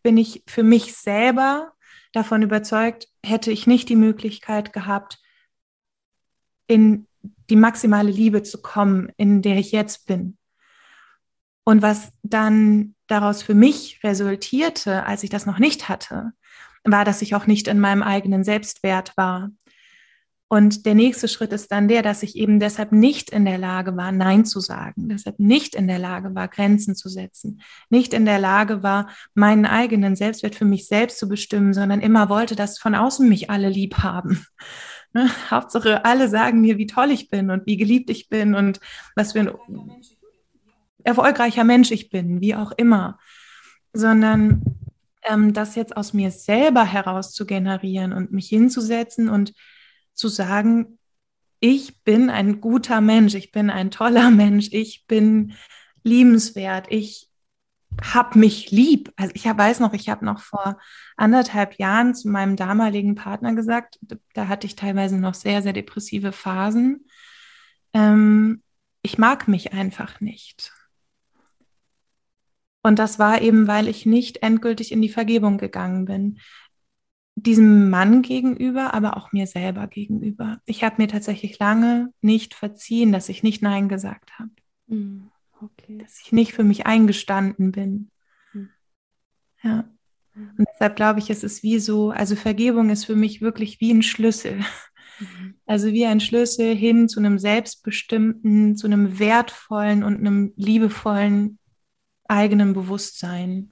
bin 0.03 0.17
ich 0.17 0.43
für 0.47 0.63
mich 0.63 0.95
selber 0.95 1.73
davon 2.13 2.41
überzeugt, 2.41 3.07
hätte 3.23 3.51
ich 3.51 3.67
nicht 3.67 3.89
die 3.89 3.95
Möglichkeit 3.95 4.73
gehabt, 4.73 5.19
in 6.67 7.07
die 7.49 7.55
maximale 7.55 8.11
Liebe 8.11 8.43
zu 8.43 8.61
kommen, 8.61 9.11
in 9.17 9.41
der 9.41 9.57
ich 9.57 9.71
jetzt 9.71 10.05
bin. 10.05 10.37
Und 11.63 11.81
was 11.81 12.11
dann 12.23 12.95
daraus 13.07 13.43
für 13.43 13.55
mich 13.55 13.99
resultierte, 14.03 15.05
als 15.05 15.23
ich 15.23 15.29
das 15.29 15.45
noch 15.45 15.59
nicht 15.59 15.89
hatte, 15.89 16.31
war, 16.85 17.05
dass 17.05 17.21
ich 17.21 17.35
auch 17.35 17.47
nicht 17.47 17.67
in 17.67 17.79
meinem 17.79 18.03
eigenen 18.03 18.43
Selbstwert 18.43 19.15
war. 19.17 19.49
Und 20.47 20.85
der 20.85 20.93
nächste 20.93 21.27
Schritt 21.27 21.51
ist 21.53 21.71
dann 21.71 21.87
der, 21.87 22.03
dass 22.03 22.21
ich 22.21 22.35
eben 22.35 22.59
deshalb 22.59 22.91
nicht 22.91 23.31
in 23.31 23.45
der 23.45 23.57
Lage 23.57 23.97
war, 23.97 24.11
Nein 24.11 24.45
zu 24.45 24.59
sagen, 24.59 25.09
deshalb 25.09 25.39
nicht 25.39 25.73
in 25.73 25.87
der 25.87 25.97
Lage 25.97 26.35
war, 26.35 26.47
Grenzen 26.47 26.95
zu 26.95 27.09
setzen, 27.09 27.61
nicht 27.89 28.13
in 28.13 28.25
der 28.25 28.37
Lage 28.37 28.83
war, 28.83 29.09
meinen 29.33 29.65
eigenen 29.65 30.15
Selbstwert 30.15 30.53
für 30.53 30.65
mich 30.65 30.87
selbst 30.87 31.17
zu 31.17 31.27
bestimmen, 31.27 31.73
sondern 31.73 31.99
immer 31.99 32.29
wollte, 32.29 32.55
dass 32.55 32.77
von 32.77 32.93
außen 32.93 33.27
mich 33.27 33.49
alle 33.49 33.69
lieb 33.69 33.97
haben. 33.99 34.45
Ne? 35.13 35.29
Hauptsache, 35.49 36.03
alle 36.03 36.27
sagen 36.27 36.59
mir, 36.59 36.77
wie 36.77 36.87
toll 36.87 37.09
ich 37.09 37.29
bin 37.29 37.49
und 37.49 37.65
wie 37.65 37.77
geliebt 37.77 38.09
ich 38.09 38.27
bin 38.27 38.53
und 38.53 38.81
was 39.15 39.31
für 39.31 39.39
ein 39.39 39.49
erfolgreicher 41.05 41.63
Mensch 41.63 41.91
ich 41.91 42.09
bin, 42.09 42.41
wie 42.41 42.53
auch 42.53 42.73
immer. 42.73 43.17
Sondern 43.93 44.61
ähm, 45.25 45.53
das 45.53 45.75
jetzt 45.75 45.95
aus 45.97 46.13
mir 46.13 46.31
selber 46.31 46.85
heraus 46.85 47.33
zu 47.33 47.45
generieren 47.45 48.13
und 48.13 48.31
mich 48.31 48.47
hinzusetzen 48.47 49.29
und 49.29 49.53
zu 50.13 50.27
sagen, 50.27 50.99
ich 51.59 52.03
bin 52.03 52.29
ein 52.29 52.61
guter 52.61 53.01
Mensch, 53.01 53.33
ich 53.33 53.51
bin 53.51 53.69
ein 53.69 53.91
toller 53.91 54.29
Mensch, 54.31 54.69
ich 54.71 55.05
bin 55.07 55.53
liebenswert, 56.03 56.87
ich 56.89 57.29
habe 58.01 58.37
mich 58.39 58.71
lieb. 58.71 59.11
Also 59.15 59.31
ich 59.35 59.45
weiß 59.45 59.79
noch, 59.79 59.93
ich 59.93 60.09
habe 60.09 60.25
noch 60.25 60.39
vor 60.39 60.77
anderthalb 61.15 61.79
Jahren 61.79 62.13
zu 62.13 62.29
meinem 62.29 62.55
damaligen 62.55 63.15
Partner 63.15 63.53
gesagt, 63.55 63.99
da 64.33 64.47
hatte 64.47 64.67
ich 64.67 64.75
teilweise 64.75 65.17
noch 65.17 65.33
sehr, 65.33 65.61
sehr 65.61 65.73
depressive 65.73 66.31
Phasen. 66.31 67.07
Ähm, 67.93 68.61
ich 69.01 69.17
mag 69.17 69.47
mich 69.47 69.73
einfach 69.73 70.19
nicht. 70.19 70.73
Und 72.85 72.99
das 72.99 73.17
war 73.17 73.41
eben, 73.41 73.65
weil 73.65 73.87
ich 73.87 74.05
nicht 74.05 74.43
endgültig 74.43 74.91
in 74.91 75.01
die 75.01 75.09
Vergebung 75.09 75.57
gegangen 75.57 76.05
bin. 76.05 76.37
Diesem 77.33 77.89
Mann 77.89 78.21
gegenüber, 78.21 78.93
aber 78.93 79.17
auch 79.17 79.31
mir 79.31 79.47
selber 79.47 79.87
gegenüber. 79.87 80.61
Ich 80.67 80.83
habe 80.83 81.01
mir 81.01 81.07
tatsächlich 81.07 81.57
lange 81.57 82.13
nicht 82.21 82.53
verziehen, 82.53 83.11
dass 83.11 83.27
ich 83.27 83.41
nicht 83.41 83.63
Nein 83.63 83.89
gesagt 83.89 84.37
habe. 84.37 84.51
Hm, 84.87 85.31
okay. 85.61 85.97
Dass 85.97 86.21
ich 86.23 86.31
nicht 86.31 86.53
für 86.53 86.63
mich 86.63 86.85
eingestanden 86.85 87.71
bin. 87.71 88.11
Mhm. 88.53 88.69
Ja. 89.63 89.89
Und 90.35 90.67
deshalb 90.71 90.95
glaube 90.95 91.17
ich, 91.17 91.31
es 91.31 91.43
ist 91.43 91.63
wie 91.63 91.79
so, 91.79 92.11
also 92.11 92.35
Vergebung 92.35 92.91
ist 92.91 93.05
für 93.05 93.15
mich 93.15 93.41
wirklich 93.41 93.81
wie 93.81 93.95
ein 93.95 94.03
Schlüssel. 94.03 94.59
Mhm. 95.19 95.55
Also 95.65 95.91
wie 95.91 96.05
ein 96.05 96.19
Schlüssel 96.19 96.75
hin 96.75 97.09
zu 97.09 97.19
einem 97.19 97.39
selbstbestimmten, 97.39 98.75
zu 98.75 98.85
einem 98.85 99.17
wertvollen 99.17 100.03
und 100.03 100.17
einem 100.17 100.53
liebevollen 100.55 101.57
eigenen 102.27 102.73
Bewusstsein. 102.73 103.69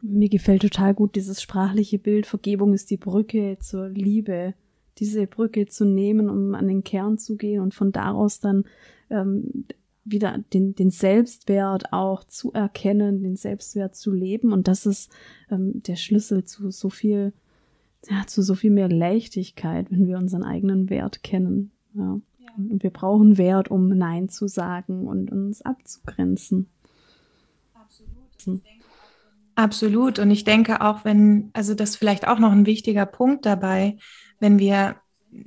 Mir 0.00 0.28
gefällt 0.28 0.62
total 0.62 0.94
gut 0.94 1.16
dieses 1.16 1.40
sprachliche 1.40 1.98
Bild. 1.98 2.26
Vergebung 2.26 2.72
ist 2.74 2.90
die 2.90 2.96
Brücke 2.96 3.58
zur 3.60 3.88
Liebe. 3.88 4.54
Diese 4.98 5.26
Brücke 5.26 5.66
zu 5.66 5.84
nehmen, 5.84 6.28
um 6.28 6.54
an 6.54 6.68
den 6.68 6.84
Kern 6.84 7.18
zu 7.18 7.36
gehen 7.36 7.62
und 7.62 7.74
von 7.74 7.92
daraus 7.92 8.40
dann 8.40 8.64
ähm, 9.08 9.64
wieder 10.04 10.38
den, 10.52 10.74
den 10.74 10.90
Selbstwert 10.90 11.92
auch 11.92 12.24
zu 12.24 12.52
erkennen, 12.52 13.22
den 13.22 13.36
Selbstwert 13.36 13.94
zu 13.94 14.12
leben. 14.12 14.52
Und 14.52 14.68
das 14.68 14.84
ist 14.84 15.10
ähm, 15.50 15.82
der 15.82 15.96
Schlüssel 15.96 16.44
zu 16.44 16.70
so 16.70 16.90
viel, 16.90 17.32
ja, 18.08 18.26
zu 18.26 18.42
so 18.42 18.54
viel 18.54 18.70
mehr 18.70 18.88
Leichtigkeit, 18.88 19.90
wenn 19.90 20.06
wir 20.06 20.18
unseren 20.18 20.42
eigenen 20.42 20.90
Wert 20.90 21.22
kennen. 21.22 21.70
Ja. 21.94 22.20
ja. 22.38 22.50
Und 22.56 22.82
wir 22.82 22.90
brauchen 22.90 23.38
Wert, 23.38 23.70
um 23.70 23.88
Nein 23.88 24.28
zu 24.28 24.46
sagen 24.48 25.06
und 25.06 25.32
uns 25.32 25.62
abzugrenzen 25.62 26.68
setzen. 28.42 28.62
Absolut. 29.54 30.18
Und 30.18 30.30
ich 30.30 30.44
denke 30.44 30.80
auch, 30.80 31.04
wenn, 31.04 31.50
also 31.52 31.74
das 31.74 31.90
ist 31.90 31.96
vielleicht 31.96 32.26
auch 32.26 32.38
noch 32.38 32.52
ein 32.52 32.66
wichtiger 32.66 33.06
Punkt 33.06 33.44
dabei, 33.44 33.98
wenn 34.40 34.58
wir 34.58 34.96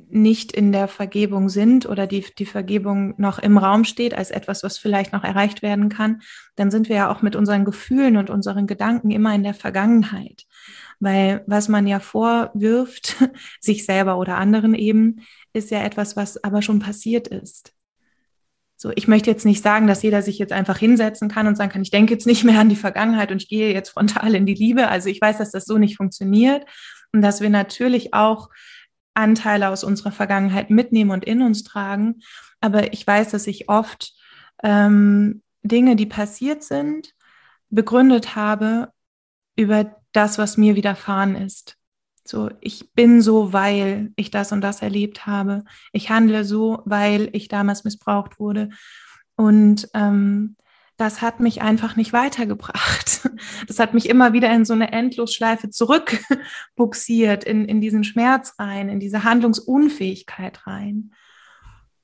nicht 0.10 0.52
in 0.52 0.72
der 0.72 0.88
Vergebung 0.88 1.48
sind 1.48 1.88
oder 1.88 2.08
die, 2.08 2.26
die 2.38 2.46
Vergebung 2.46 3.14
noch 3.18 3.38
im 3.38 3.58
Raum 3.58 3.84
steht 3.84 4.16
als 4.16 4.32
etwas, 4.32 4.64
was 4.64 4.80
vielleicht 4.80 5.14
noch 5.14 5.24
erreicht 5.24 5.62
werden 5.62 5.90
kann, 5.90 6.22
dann 6.56 6.72
sind 6.72 6.90
wir 6.90 6.96
ja 6.96 7.12
auch 7.12 7.22
mit 7.22 7.36
unseren 7.36 7.66
Gefühlen 7.66 8.18
und 8.18 8.32
unseren 8.32 8.66
Gedanken 8.66 9.12
immer 9.12 9.34
in 9.36 9.44
der 9.44 9.54
Vergangenheit. 9.54 10.46
Weil 11.00 11.44
was 11.46 11.68
man 11.68 11.86
ja 11.86 12.00
vorwirft, 12.00 13.16
sich 13.60 13.86
selber 13.86 14.18
oder 14.18 14.38
anderen 14.38 14.74
eben, 14.74 15.22
ist 15.54 15.70
ja 15.70 15.84
etwas, 15.84 16.16
was 16.16 16.44
aber 16.44 16.62
schon 16.62 16.80
passiert 16.80 17.28
ist. 17.28 17.76
So, 18.78 18.92
ich 18.96 19.08
möchte 19.08 19.30
jetzt 19.30 19.46
nicht 19.46 19.64
sagen, 19.64 19.88
dass 19.88 20.04
jeder 20.04 20.22
sich 20.22 20.38
jetzt 20.38 20.52
einfach 20.52 20.78
hinsetzen 20.78 21.30
kann 21.30 21.48
und 21.48 21.56
sagen 21.56 21.72
kann, 21.72 21.82
ich 21.82 21.92
denke 21.92 22.14
jetzt 22.14 22.28
nicht 22.28 22.44
mehr 22.44 22.60
an 22.60 22.70
die 22.70 22.76
Vergangenheit 22.76 23.32
und 23.32 23.42
ich 23.42 23.48
gehe 23.48 23.74
jetzt 23.74 23.90
frontal 23.90 24.36
in 24.36 24.46
die 24.46 24.54
Liebe. 24.54 24.90
Also 24.90 25.10
ich 25.10 25.22
weiß, 25.22 25.38
dass 25.38 25.52
das 25.52 25.66
so 25.66 25.78
nicht 25.78 25.96
funktioniert 25.96 26.66
und 27.14 27.22
dass 27.22 27.40
wir 27.40 27.50
natürlich 27.50 28.14
auch 28.14 28.50
Anteile 29.14 29.70
aus 29.70 29.84
unserer 29.84 30.12
Vergangenheit 30.12 30.70
mitnehmen 30.70 31.12
und 31.12 31.24
in 31.24 31.42
uns 31.42 31.64
tragen. 31.64 32.22
Aber 32.60 32.92
ich 32.92 33.08
weiß, 33.08 33.32
dass 33.32 33.48
ich 33.48 33.70
oft 33.70 34.14
ähm, 34.62 35.42
Dinge, 35.64 35.96
die 35.96 36.06
passiert 36.06 36.64
sind, 36.64 37.14
begründet 37.70 38.36
habe 38.36 38.92
über 39.56 39.96
das, 40.12 40.38
was 40.38 40.58
mir 40.58 40.76
widerfahren 40.76 41.36
ist. 41.36 41.78
So, 42.28 42.50
ich 42.60 42.92
bin 42.94 43.22
so, 43.22 43.54
weil 43.54 44.12
ich 44.16 44.32
das 44.32 44.52
und 44.52 44.62
das 44.62 44.82
erlebt 44.82 45.28
habe. 45.28 45.64
Ich 45.94 46.10
handle 46.10 46.44
so, 46.44 46.82
weil 46.86 47.30
ich 47.34 47.48
damals 47.48 47.84
missbraucht 47.84 48.40
wurde. 48.40 48.70
Und 49.36 49.88
ähm, 49.94 50.56
das 50.98 51.22
hat 51.22 51.40
mich 51.40 51.62
einfach 51.62 51.96
nicht 51.96 52.14
weitergebracht. 52.14 53.30
Das 53.68 53.80
hat 53.80 53.94
mich 53.94 54.08
immer 54.08 54.34
wieder 54.34 54.52
in 54.54 54.66
so 54.66 54.74
eine 54.74 54.92
Endlosschleife 54.92 55.70
zurückbuxiert, 55.70 57.44
in, 57.44 57.66
in 57.66 57.82
diesen 57.82 58.04
Schmerz 58.04 58.54
rein, 58.58 58.90
in 58.90 59.00
diese 59.00 59.24
Handlungsunfähigkeit 59.24 60.66
rein. 60.66 61.12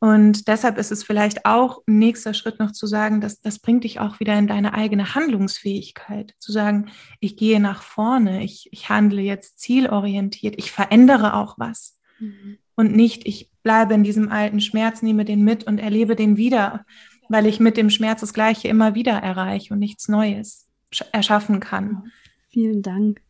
Und 0.02 0.47
deshalb 0.47 0.80
ist 0.80 0.91
es 0.91 1.04
vielleicht 1.04 1.45
auch 1.45 1.84
ein 1.88 1.99
nächster 1.99 2.34
Schritt 2.34 2.58
noch 2.58 2.72
zu 2.72 2.88
sagen, 2.88 3.22
dass 3.22 3.39
das 3.39 3.60
bringt 3.60 3.84
dich 3.84 3.99
auch 3.99 4.20
wieder 4.20 4.38
in 4.38 4.47
deine 4.47 4.74
eigene 4.74 5.14
Handlungsfähigkeit. 5.14 6.34
Zu 6.39 6.52
sagen, 6.52 6.89
ich 7.20 7.38
gehe 7.38 7.60
nach 7.60 7.84
vorne, 7.84 8.43
ich, 8.43 8.68
ich 8.72 8.89
handle 8.89 9.22
jetzt 9.22 9.60
zielorientiert, 9.60 10.56
ich 10.58 10.72
verändere 10.72 11.36
auch 11.36 11.54
was. 11.60 11.99
Mhm. 12.20 12.58
Und 12.74 12.95
nicht, 12.95 13.28
ich 13.28 13.52
bleibe 13.62 13.93
in 13.93 14.04
diesem 14.04 14.30
alten 14.30 14.60
Schmerz, 14.60 15.04
nehme 15.04 15.24
den 15.24 15.43
mit 15.43 15.66
und 15.66 15.78
erlebe 15.78 16.16
den 16.16 16.36
wieder, 16.36 16.84
weil 17.30 17.45
ich 17.45 17.60
mit 17.60 17.78
dem 17.78 17.91
Schmerz 17.91 18.22
das 18.22 18.34
Gleiche 18.34 18.70
immer 18.70 18.95
wieder 18.95 19.14
erreiche 19.14 19.76
und 19.76 19.80
nichts 19.80 20.08
Neues 20.08 20.68
erschaffen 21.12 21.60
kann. 21.60 22.12
Vielen 22.49 22.82
Dank. 22.82 23.22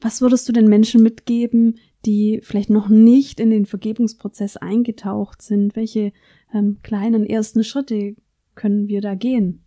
Was 0.00 0.20
würdest 0.20 0.48
du 0.48 0.52
den 0.52 0.68
Menschen 0.68 1.02
mitgeben, 1.02 1.80
die 2.06 2.40
vielleicht 2.42 2.70
noch 2.70 2.88
nicht 2.88 3.40
in 3.40 3.50
den 3.50 3.66
Vergebungsprozess 3.66 4.56
eingetaucht 4.56 5.42
sind? 5.42 5.76
Welche 5.76 6.12
ähm, 6.52 6.78
kleinen 6.82 7.26
ersten 7.26 7.64
Schritte 7.64 8.16
können 8.54 8.88
wir 8.88 9.00
da 9.00 9.14
gehen? 9.14 9.64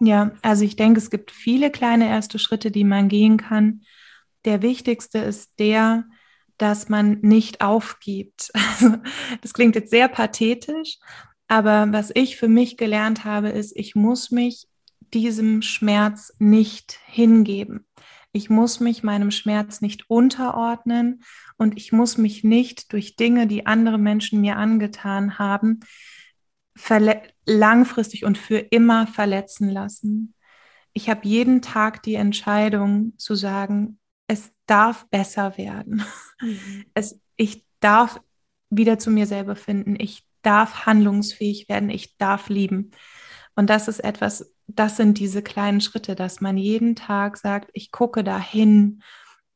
Ja, 0.00 0.32
also 0.42 0.64
ich 0.64 0.76
denke, 0.76 0.98
es 0.98 1.10
gibt 1.10 1.30
viele 1.30 1.70
kleine 1.70 2.08
erste 2.08 2.38
Schritte, 2.38 2.70
die 2.70 2.84
man 2.84 3.08
gehen 3.08 3.36
kann. 3.36 3.82
Der 4.44 4.62
wichtigste 4.62 5.18
ist 5.18 5.58
der, 5.58 6.04
dass 6.56 6.88
man 6.88 7.20
nicht 7.20 7.60
aufgibt. 7.60 8.52
Das 9.42 9.54
klingt 9.54 9.74
jetzt 9.74 9.90
sehr 9.90 10.08
pathetisch, 10.08 10.98
aber 11.48 11.92
was 11.92 12.10
ich 12.14 12.36
für 12.36 12.48
mich 12.48 12.76
gelernt 12.76 13.24
habe, 13.24 13.48
ist, 13.48 13.76
ich 13.76 13.94
muss 13.94 14.30
mich 14.30 14.68
diesem 15.14 15.62
Schmerz 15.62 16.34
nicht 16.38 16.98
hingeben. 17.06 17.86
Ich 18.32 18.50
muss 18.50 18.80
mich 18.80 19.02
meinem 19.02 19.30
Schmerz 19.30 19.80
nicht 19.80 20.10
unterordnen 20.10 21.22
und 21.56 21.76
ich 21.76 21.92
muss 21.92 22.18
mich 22.18 22.44
nicht 22.44 22.92
durch 22.92 23.16
Dinge, 23.16 23.46
die 23.46 23.66
andere 23.66 23.98
Menschen 23.98 24.40
mir 24.40 24.56
angetan 24.56 25.38
haben, 25.38 25.80
langfristig 27.46 28.24
und 28.24 28.38
für 28.38 28.58
immer 28.58 29.06
verletzen 29.06 29.68
lassen. 29.68 30.34
Ich 30.92 31.08
habe 31.08 31.26
jeden 31.26 31.62
Tag 31.62 32.02
die 32.02 32.14
Entscheidung 32.14 33.14
zu 33.18 33.34
sagen, 33.34 33.98
es 34.26 34.52
darf 34.66 35.08
besser 35.08 35.56
werden. 35.56 36.04
Mhm. 36.40 36.84
Es, 36.94 37.20
ich 37.36 37.64
darf 37.80 38.20
wieder 38.70 38.98
zu 38.98 39.10
mir 39.10 39.26
selber 39.26 39.56
finden. 39.56 39.96
Ich 39.98 40.24
darf 40.42 40.86
handlungsfähig 40.86 41.68
werden. 41.68 41.90
Ich 41.90 42.16
darf 42.18 42.48
lieben. 42.48 42.90
Und 43.56 43.70
das 43.70 43.88
ist 43.88 44.00
etwas, 44.00 44.52
das 44.68 44.96
sind 44.96 45.18
diese 45.18 45.42
kleinen 45.42 45.80
Schritte, 45.80 46.14
dass 46.14 46.40
man 46.40 46.56
jeden 46.56 46.94
Tag 46.94 47.38
sagt, 47.38 47.70
ich 47.72 47.90
gucke 47.90 48.22
dahin 48.22 49.02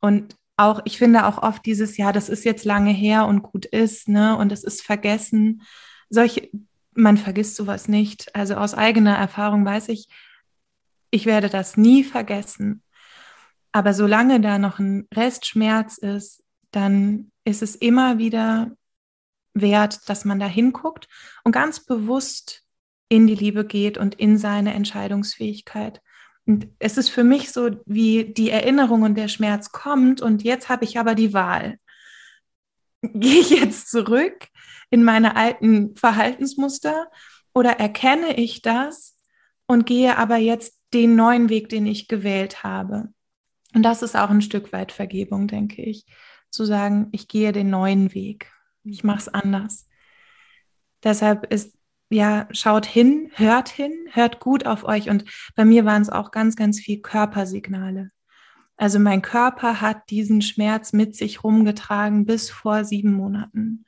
und 0.00 0.36
auch, 0.56 0.80
ich 0.84 0.98
finde 0.98 1.26
auch 1.26 1.42
oft 1.42 1.64
dieses 1.66 1.96
Jahr, 1.96 2.12
das 2.12 2.28
ist 2.28 2.44
jetzt 2.44 2.64
lange 2.64 2.92
her 2.92 3.26
und 3.26 3.42
gut 3.42 3.66
ist, 3.66 4.08
ne, 4.08 4.36
und 4.36 4.52
es 4.52 4.64
ist 4.64 4.82
vergessen. 4.82 5.62
Solche, 6.08 6.50
man 6.94 7.16
vergisst 7.16 7.56
sowas 7.56 7.88
nicht. 7.88 8.34
Also 8.34 8.54
aus 8.54 8.74
eigener 8.74 9.16
Erfahrung 9.16 9.64
weiß 9.64 9.88
ich, 9.88 10.08
ich 11.10 11.26
werde 11.26 11.48
das 11.48 11.76
nie 11.76 12.04
vergessen. 12.04 12.82
Aber 13.72 13.94
solange 13.94 14.40
da 14.40 14.58
noch 14.58 14.78
ein 14.78 15.08
Restschmerz 15.12 15.98
ist, 15.98 16.42
dann 16.70 17.30
ist 17.44 17.62
es 17.62 17.74
immer 17.74 18.18
wieder 18.18 18.72
wert, 19.54 20.08
dass 20.08 20.24
man 20.24 20.38
da 20.38 20.46
hinguckt 20.46 21.08
und 21.44 21.52
ganz 21.52 21.80
bewusst 21.80 22.62
in 23.12 23.26
die 23.26 23.34
Liebe 23.34 23.66
geht 23.66 23.98
und 23.98 24.14
in 24.14 24.38
seine 24.38 24.72
Entscheidungsfähigkeit. 24.72 26.00
Und 26.46 26.68
es 26.78 26.96
ist 26.96 27.10
für 27.10 27.24
mich 27.24 27.52
so, 27.52 27.68
wie 27.84 28.32
die 28.32 28.48
Erinnerung 28.48 29.02
und 29.02 29.16
der 29.16 29.28
Schmerz 29.28 29.70
kommt 29.70 30.22
und 30.22 30.42
jetzt 30.42 30.70
habe 30.70 30.86
ich 30.86 30.98
aber 30.98 31.14
die 31.14 31.34
Wahl. 31.34 31.76
Gehe 33.02 33.40
ich 33.40 33.50
jetzt 33.50 33.90
zurück 33.90 34.48
in 34.88 35.04
meine 35.04 35.36
alten 35.36 35.94
Verhaltensmuster 35.94 37.10
oder 37.52 37.72
erkenne 37.72 38.38
ich 38.38 38.62
das 38.62 39.18
und 39.66 39.84
gehe 39.84 40.16
aber 40.16 40.38
jetzt 40.38 40.80
den 40.94 41.14
neuen 41.14 41.50
Weg, 41.50 41.68
den 41.68 41.84
ich 41.84 42.08
gewählt 42.08 42.64
habe? 42.64 43.08
Und 43.74 43.82
das 43.82 44.00
ist 44.00 44.16
auch 44.16 44.30
ein 44.30 44.40
Stück 44.40 44.72
weit 44.72 44.90
Vergebung, 44.90 45.48
denke 45.48 45.82
ich, 45.82 46.06
zu 46.48 46.64
sagen, 46.64 47.08
ich 47.12 47.28
gehe 47.28 47.52
den 47.52 47.68
neuen 47.68 48.14
Weg, 48.14 48.50
ich 48.84 49.04
mache 49.04 49.18
es 49.18 49.28
anders. 49.28 49.86
Deshalb 51.04 51.52
ist 51.52 51.76
ja, 52.12 52.46
schaut 52.50 52.86
hin, 52.86 53.30
hört 53.34 53.68
hin, 53.68 53.92
hört 54.12 54.40
gut 54.40 54.66
auf 54.66 54.84
euch. 54.84 55.08
Und 55.08 55.24
bei 55.56 55.64
mir 55.64 55.84
waren 55.84 56.02
es 56.02 56.10
auch 56.10 56.30
ganz, 56.30 56.56
ganz 56.56 56.78
viel 56.78 57.00
Körpersignale. 57.00 58.10
Also 58.76 58.98
mein 58.98 59.22
Körper 59.22 59.80
hat 59.80 60.10
diesen 60.10 60.42
Schmerz 60.42 60.92
mit 60.92 61.16
sich 61.16 61.42
rumgetragen 61.44 62.26
bis 62.26 62.50
vor 62.50 62.84
sieben 62.84 63.12
Monaten. 63.12 63.84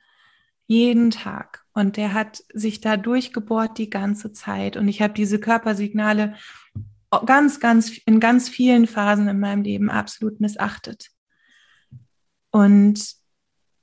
Jeden 0.67 1.11
Tag. 1.11 1.65
Und 1.73 1.97
der 1.97 2.13
hat 2.13 2.43
sich 2.53 2.81
da 2.81 2.97
durchgebohrt 2.97 3.77
die 3.77 3.89
ganze 3.89 4.31
Zeit. 4.31 4.77
Und 4.77 4.87
ich 4.87 5.01
habe 5.01 5.13
diese 5.13 5.39
Körpersignale 5.39 6.35
ganz, 7.25 7.59
ganz, 7.59 7.97
in 8.05 8.19
ganz 8.19 8.49
vielen 8.49 8.87
Phasen 8.87 9.27
in 9.27 9.39
meinem 9.39 9.61
Leben 9.61 9.89
absolut 9.91 10.39
missachtet. 10.39 11.09
Und 12.49 13.15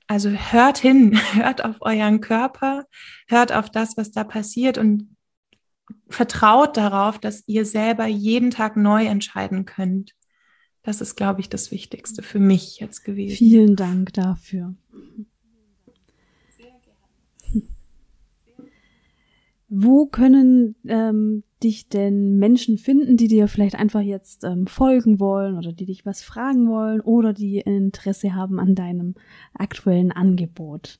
also 0.07 0.29
hört 0.29 0.77
hin, 0.77 1.19
hört 1.33 1.63
auf 1.63 1.77
euren 1.81 2.21
Körper, 2.21 2.85
hört 3.27 3.51
auf 3.51 3.69
das, 3.69 3.97
was 3.97 4.11
da 4.11 4.23
passiert 4.23 4.77
und 4.77 5.15
vertraut 6.09 6.77
darauf, 6.77 7.19
dass 7.19 7.43
ihr 7.47 7.65
selber 7.65 8.05
jeden 8.05 8.51
Tag 8.51 8.77
neu 8.77 9.05
entscheiden 9.05 9.65
könnt. 9.65 10.15
Das 10.83 11.01
ist, 11.01 11.15
glaube 11.15 11.41
ich, 11.41 11.49
das 11.49 11.71
Wichtigste 11.71 12.21
für 12.21 12.39
mich 12.39 12.79
jetzt 12.79 13.03
gewesen. 13.03 13.35
Vielen 13.35 13.75
Dank 13.75 14.13
dafür. 14.13 14.75
Sehr 16.57 16.65
gerne. 16.65 17.67
Wo 19.69 20.05
können 20.05 20.75
ähm, 20.85 21.43
dich 21.63 21.89
denn 21.89 22.37
Menschen 22.37 22.77
finden, 22.77 23.17
die 23.17 23.27
dir 23.27 23.47
vielleicht 23.47 23.73
einfach 23.75 24.01
jetzt 24.01 24.43
ähm, 24.43 24.67
folgen 24.67 25.19
wollen 25.19 25.57
oder 25.57 25.73
die 25.73 25.85
dich 25.85 26.05
was 26.05 26.21
fragen 26.23 26.69
wollen 26.69 27.01
oder 27.01 27.33
die 27.33 27.57
Interesse 27.59 28.35
haben 28.35 28.59
an 28.59 28.75
deinem 28.75 29.15
aktuellen 29.53 30.11
Angebot? 30.11 30.99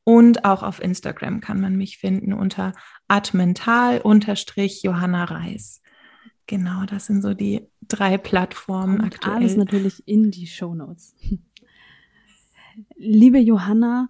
Und 0.05 0.43
auch 0.45 0.63
auf 0.63 0.81
Instagram 0.81 1.39
kann 1.39 1.61
man 1.61 1.77
mich 1.77 1.97
finden 1.97 2.33
unter 2.33 2.73
admental-johanna 3.07 5.23
Reis. 5.23 5.81
Genau, 6.45 6.83
das 6.85 7.05
sind 7.05 7.21
so 7.21 7.33
die 7.33 7.69
drei 7.87 8.17
Plattformen 8.17 8.99
Und 8.99 9.05
aktuell. 9.05 9.37
Alles 9.37 9.55
natürlich 9.55 10.05
in 10.07 10.29
die 10.29 10.47
Show 10.47 10.75
Notes. 10.75 11.15
Liebe 12.97 13.39
Johanna, 13.39 14.09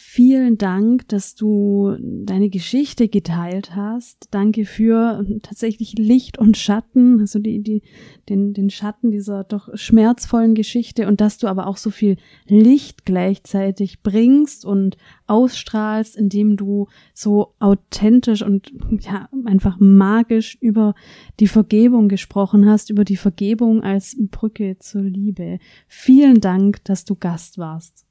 Vielen 0.00 0.58
Dank, 0.58 1.08
dass 1.08 1.34
du 1.34 1.96
deine 2.00 2.50
Geschichte 2.50 3.08
geteilt 3.08 3.74
hast. 3.74 4.28
Danke 4.30 4.64
für 4.64 5.26
tatsächlich 5.42 5.94
Licht 5.98 6.38
und 6.38 6.56
Schatten, 6.56 7.18
also 7.18 7.40
die, 7.40 7.60
die, 7.60 7.82
den, 8.28 8.52
den 8.54 8.70
Schatten 8.70 9.10
dieser 9.10 9.42
doch 9.42 9.68
schmerzvollen 9.74 10.54
Geschichte 10.54 11.08
und 11.08 11.20
dass 11.20 11.38
du 11.38 11.48
aber 11.48 11.66
auch 11.66 11.76
so 11.76 11.90
viel 11.90 12.16
Licht 12.46 13.06
gleichzeitig 13.06 14.04
bringst 14.04 14.64
und 14.64 14.96
ausstrahlst, 15.26 16.16
indem 16.16 16.56
du 16.56 16.86
so 17.12 17.54
authentisch 17.58 18.42
und 18.42 18.72
ja, 19.00 19.28
einfach 19.46 19.78
magisch 19.80 20.56
über 20.60 20.94
die 21.40 21.48
Vergebung 21.48 22.08
gesprochen 22.08 22.66
hast, 22.66 22.90
über 22.90 23.04
die 23.04 23.16
Vergebung 23.16 23.82
als 23.82 24.16
Brücke 24.30 24.76
zur 24.78 25.02
Liebe. 25.02 25.58
Vielen 25.88 26.40
Dank, 26.40 26.84
dass 26.84 27.04
du 27.04 27.16
Gast 27.16 27.58
warst. 27.58 28.07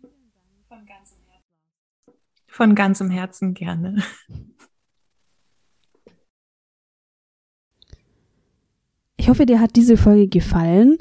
Von 2.58 2.74
ganzem 2.74 3.12
Herzen 3.12 3.54
gerne. 3.54 4.02
Ich 9.16 9.30
hoffe, 9.30 9.46
dir 9.46 9.60
hat 9.60 9.76
diese 9.76 9.96
Folge 9.96 10.28
gefallen. 10.28 10.98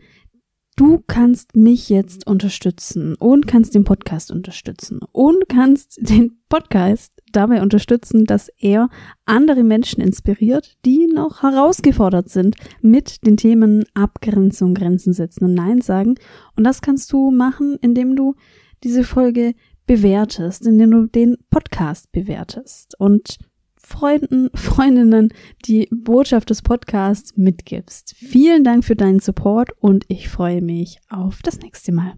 Du 0.76 1.02
kannst 1.06 1.56
mich 1.56 1.88
jetzt 1.88 2.26
unterstützen 2.26 3.14
und 3.14 3.46
kannst 3.46 3.74
den 3.74 3.84
Podcast 3.84 4.30
unterstützen 4.30 5.00
und 5.12 5.48
kannst 5.48 5.96
den 6.10 6.42
Podcast 6.50 7.22
dabei 7.32 7.62
unterstützen, 7.62 8.26
dass 8.26 8.50
er 8.58 8.90
andere 9.24 9.64
Menschen 9.64 10.02
inspiriert, 10.02 10.76
die 10.84 11.06
noch 11.06 11.42
herausgefordert 11.42 12.28
sind 12.28 12.56
mit 12.82 13.26
den 13.26 13.38
Themen 13.38 13.86
Abgrenzung, 13.94 14.74
Grenzen 14.74 15.14
setzen 15.14 15.44
und 15.44 15.54
Nein 15.54 15.80
sagen. 15.80 16.16
Und 16.54 16.64
das 16.64 16.82
kannst 16.82 17.10
du 17.14 17.30
machen, 17.30 17.78
indem 17.80 18.14
du 18.14 18.34
diese 18.84 19.04
Folge 19.04 19.54
bewertest, 19.86 20.66
indem 20.66 20.90
du 20.90 21.06
den 21.06 21.36
Podcast 21.50 22.10
bewertest 22.12 22.98
und 22.98 23.38
Freunden, 23.76 24.50
Freundinnen 24.54 25.32
die 25.64 25.88
Botschaft 25.92 26.50
des 26.50 26.62
Podcasts 26.62 27.36
mitgibst. 27.36 28.14
Vielen 28.16 28.64
Dank 28.64 28.84
für 28.84 28.96
deinen 28.96 29.20
Support 29.20 29.70
und 29.80 30.04
ich 30.08 30.28
freue 30.28 30.60
mich 30.60 30.98
auf 31.08 31.40
das 31.42 31.60
nächste 31.60 31.92
Mal. 31.92 32.14